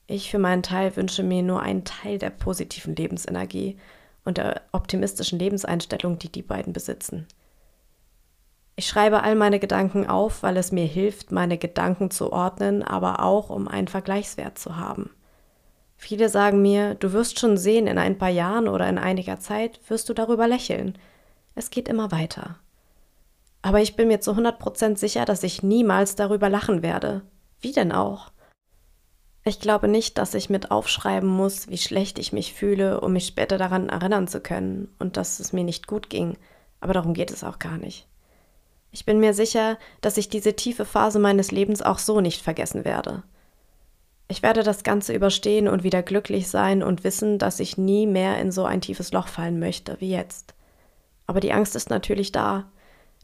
Ich 0.08 0.30
für 0.30 0.40
meinen 0.40 0.64
Teil 0.64 0.96
wünsche 0.96 1.24
mir 1.24 1.42
nur 1.42 1.62
einen 1.62 1.86
Teil 1.86 2.18
der 2.18 2.30
positiven 2.30 2.96
Lebensenergie 2.96 3.78
und 4.26 4.38
der 4.38 4.62
optimistischen 4.72 5.40
Lebenseinstellung, 5.40 6.20
die 6.20 6.32
die 6.32 6.42
beiden 6.42 6.74
besitzen. 6.74 7.28
Ich 8.76 8.88
schreibe 8.88 9.24
all 9.24 9.36
meine 9.36 9.60
Gedanken 9.60 10.08
auf, 10.08 10.44
weil 10.44 10.58
es 10.58 10.72
mir 10.72 10.86
hilft, 10.86 11.32
meine 11.32 11.58
Gedanken 11.58 12.10
zu 12.12 12.32
ordnen, 12.32 12.84
aber 12.84 13.24
auch 13.24 13.50
um 13.50 13.68
einen 13.68 13.88
Vergleichswert 13.88 14.58
zu 14.58 14.78
haben. 14.78 15.12
Viele 15.98 16.30
sagen 16.30 16.62
mir, 16.62 16.96
du 16.96 17.14
wirst 17.14 17.40
schon 17.40 17.58
sehen, 17.58 17.86
in 17.86 18.00
ein 18.00 18.18
paar 18.18 18.30
Jahren 18.30 18.68
oder 18.68 18.90
in 18.90 18.98
einiger 18.98 19.40
Zeit 19.40 19.80
wirst 19.88 20.10
du 20.10 20.14
darüber 20.14 20.48
lächeln. 20.48 20.98
Es 21.54 21.70
geht 21.70 21.88
immer 21.88 22.12
weiter. 22.12 22.58
Aber 23.62 23.82
ich 23.82 23.95
bin 23.95 24.08
mir 24.08 24.21
zu 24.21 24.32
100% 24.32 24.97
sicher, 24.97 25.26
dass 25.26 25.43
ich 25.43 25.63
niemals 25.63 26.15
darüber 26.15 26.50
lachen 26.50 26.82
werde. 26.82 27.21
Wie 27.60 27.71
denn 27.71 27.91
auch? 27.91 28.32
Ich 29.43 29.60
glaube 29.60 29.88
nicht, 29.88 30.17
dass 30.17 30.34
ich 30.34 30.50
mit 30.50 30.69
aufschreiben 30.69 31.30
muss, 31.30 31.67
wie 31.67 31.78
schlecht 31.78 32.19
ich 32.19 32.32
mich 32.32 32.54
fühle, 32.54 33.02
um 33.02 33.13
mich 33.13 33.26
später 33.26 33.58
daran 33.58 33.89
erinnern 33.89 34.28
zu 34.28 34.39
können 34.39 34.93
und 35.00 35.17
dass 35.17 35.39
es 35.39 35.52
mir 35.52 35.63
nicht 35.63 35.88
gut 35.88 36.10
ging. 36.10 36.38
Aber 36.80 36.93
darum 36.93 37.13
geht 37.13 37.32
es 37.32 37.43
auch 37.43 37.60
gar 37.60 37.78
nicht. 37.78 38.08
Ich 38.91 39.06
bin 39.06 39.19
mir 39.19 39.34
sicher, 39.34 39.78
dass 40.02 40.17
ich 40.17 40.30
diese 40.30 40.56
tiefe 40.56 40.86
Phase 40.86 41.17
meines 41.17 41.52
Lebens 41.52 41.82
auch 41.82 41.97
so 41.97 42.21
nicht 42.21 42.41
vergessen 42.41 42.84
werde. 42.86 43.24
Ich 44.28 44.43
werde 44.43 44.63
das 44.63 44.84
Ganze 44.84 45.13
überstehen 45.13 45.67
und 45.67 45.84
wieder 45.84 46.04
glücklich 46.04 46.47
sein 46.47 46.84
und 46.84 47.04
wissen, 47.04 47.38
dass 47.38 47.60
ich 47.60 47.78
nie 47.78 48.06
mehr 48.06 48.39
in 48.39 48.52
so 48.52 48.63
ein 48.63 48.82
tiefes 48.82 49.12
Loch 49.12 49.28
fallen 49.28 49.60
möchte 49.60 50.00
wie 50.00 50.12
jetzt. 50.12 50.54
Aber 51.26 51.39
die 51.39 51.52
Angst 51.52 51.76
ist 51.76 51.89
natürlich 51.89 52.32
da. 52.32 52.69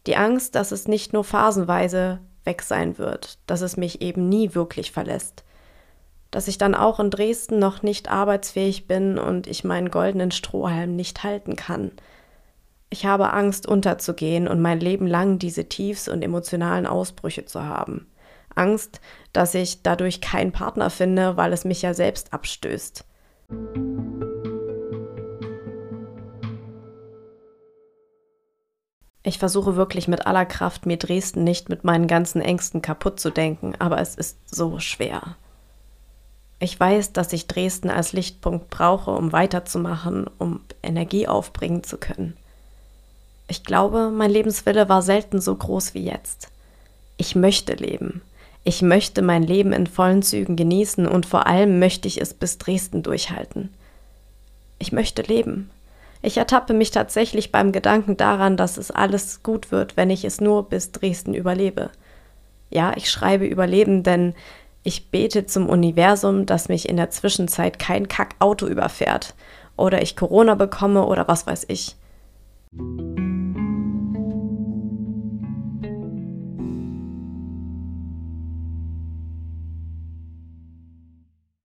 Die 0.06 0.16
Angst, 0.16 0.56
dass 0.56 0.72
es 0.72 0.88
nicht 0.88 1.14
nur 1.14 1.24
phasenweise 1.24 2.20
weg 2.44 2.62
sein 2.62 2.98
wird, 2.98 3.40
dass 3.48 3.62
es 3.62 3.78
mich 3.78 4.02
eben 4.02 4.30
nie 4.30 4.56
wirklich 4.56 4.92
verlässt. 4.92 5.44
Dass 6.32 6.48
ich 6.48 6.58
dann 6.58 6.76
auch 6.76 7.00
in 7.00 7.10
Dresden 7.10 7.60
noch 7.60 7.84
nicht 7.84 8.10
arbeitsfähig 8.10 8.88
bin 8.88 9.18
und 9.18 9.48
ich 9.48 9.64
meinen 9.64 9.92
goldenen 9.92 10.32
Strohhalm 10.32 10.96
nicht 10.96 11.24
halten 11.24 11.56
kann– 11.56 11.92
ich 12.90 13.06
habe 13.06 13.34
Angst, 13.34 13.68
unterzugehen 13.68 14.48
und 14.48 14.62
mein 14.62 14.80
Leben 14.80 15.08
lang 15.08 15.40
diese 15.40 15.66
Tiefs 15.66 16.08
und 16.08 16.24
emotionalen 16.24 16.88
Ausbrüche 16.88 17.46
zu 17.46 17.64
haben. 17.64 18.08
Angst, 18.56 19.02
dass 19.34 19.54
ich 19.54 19.84
dadurch 19.84 20.22
keinen 20.22 20.52
Partner 20.52 20.90
finde, 20.90 21.38
weil 21.38 21.52
es 21.54 21.66
mich 21.66 21.82
ja 21.82 21.94
selbst 21.94 22.34
abstößt. 22.34 23.04
Ich 29.28 29.40
versuche 29.40 29.76
wirklich 29.76 30.08
mit 30.08 30.26
aller 30.26 30.46
Kraft, 30.46 30.86
mir 30.86 30.96
Dresden 30.96 31.44
nicht 31.44 31.68
mit 31.68 31.84
meinen 31.84 32.08
ganzen 32.08 32.42
Ängsten 32.42 32.82
kaputt 32.82 33.20
zu 33.20 33.30
denken, 33.30 33.74
aber 33.78 34.00
es 34.00 34.16
ist 34.16 34.38
so 34.50 34.80
schwer. 34.80 35.36
Ich 36.60 36.80
weiß, 36.80 37.12
dass 37.12 37.34
ich 37.34 37.46
Dresden 37.46 37.90
als 37.90 38.13
Lichtpunkt 38.13 38.70
brauche, 38.70 39.12
um 39.12 39.34
weiterzumachen, 39.34 40.28
um 40.38 40.62
Energie 40.82 41.28
aufbringen 41.28 41.84
zu 41.84 41.98
können. 41.98 42.38
Ich 43.50 43.66
glaube, 43.66 44.12
mein 44.12 44.32
Lebenswille 44.32 44.88
war 44.88 45.02
selten 45.02 45.42
so 45.42 45.54
groß 45.54 45.94
wie 45.94 46.06
jetzt. 46.06 46.48
Ich 47.18 47.36
möchte 47.36 47.74
leben. 47.74 48.22
Ich 48.63 48.82
möchte 48.82 49.22
mein 49.22 49.44
Leben 49.44 49.74
in 49.74 49.88
vollen 49.88 50.24
Zügen 50.24 50.56
genießen 50.56 51.06
und 51.06 51.26
vor 51.26 51.48
allem 51.48 51.80
möchte 51.80 52.08
ich 52.08 52.22
es 52.22 52.34
bis 52.34 52.60
Dresden 52.60 53.04
durchhalten. 53.04 53.74
Ich 54.80 54.94
möchte 54.94 55.22
leben. 55.22 55.70
Ich 56.22 56.38
ertappe 56.38 56.74
mich 56.74 56.92
tatsächlich 56.92 57.52
beim 57.52 57.72
Gedanken 57.72 58.18
daran, 58.18 58.58
dass 58.58 58.78
es 58.78 58.92
alles 58.92 59.44
gut 59.44 59.72
wird, 59.72 59.98
wenn 59.98 60.10
ich 60.10 60.26
es 60.26 60.42
nur 60.42 60.68
bis 60.70 60.92
Dresden 60.92 61.34
überlebe. 61.34 61.92
Ja, 62.70 62.94
ich 62.96 63.10
schreibe 63.10 63.46
Überleben, 63.46 64.04
denn 64.04 64.34
ich 64.84 65.12
bete 65.12 65.46
zum 65.46 65.70
Universum, 65.70 66.46
dass 66.46 66.70
mich 66.70 66.90
in 66.90 66.98
der 66.98 67.10
Zwischenzeit 67.10 67.80
kein 67.80 68.08
Kackauto 68.08 68.68
überfährt 68.68 69.36
oder 69.76 70.02
ich 70.02 70.16
Corona 70.16 70.56
bekomme 70.56 71.06
oder 71.06 71.28
was 71.28 71.46
weiß 71.46 71.66
ich. 71.70 71.96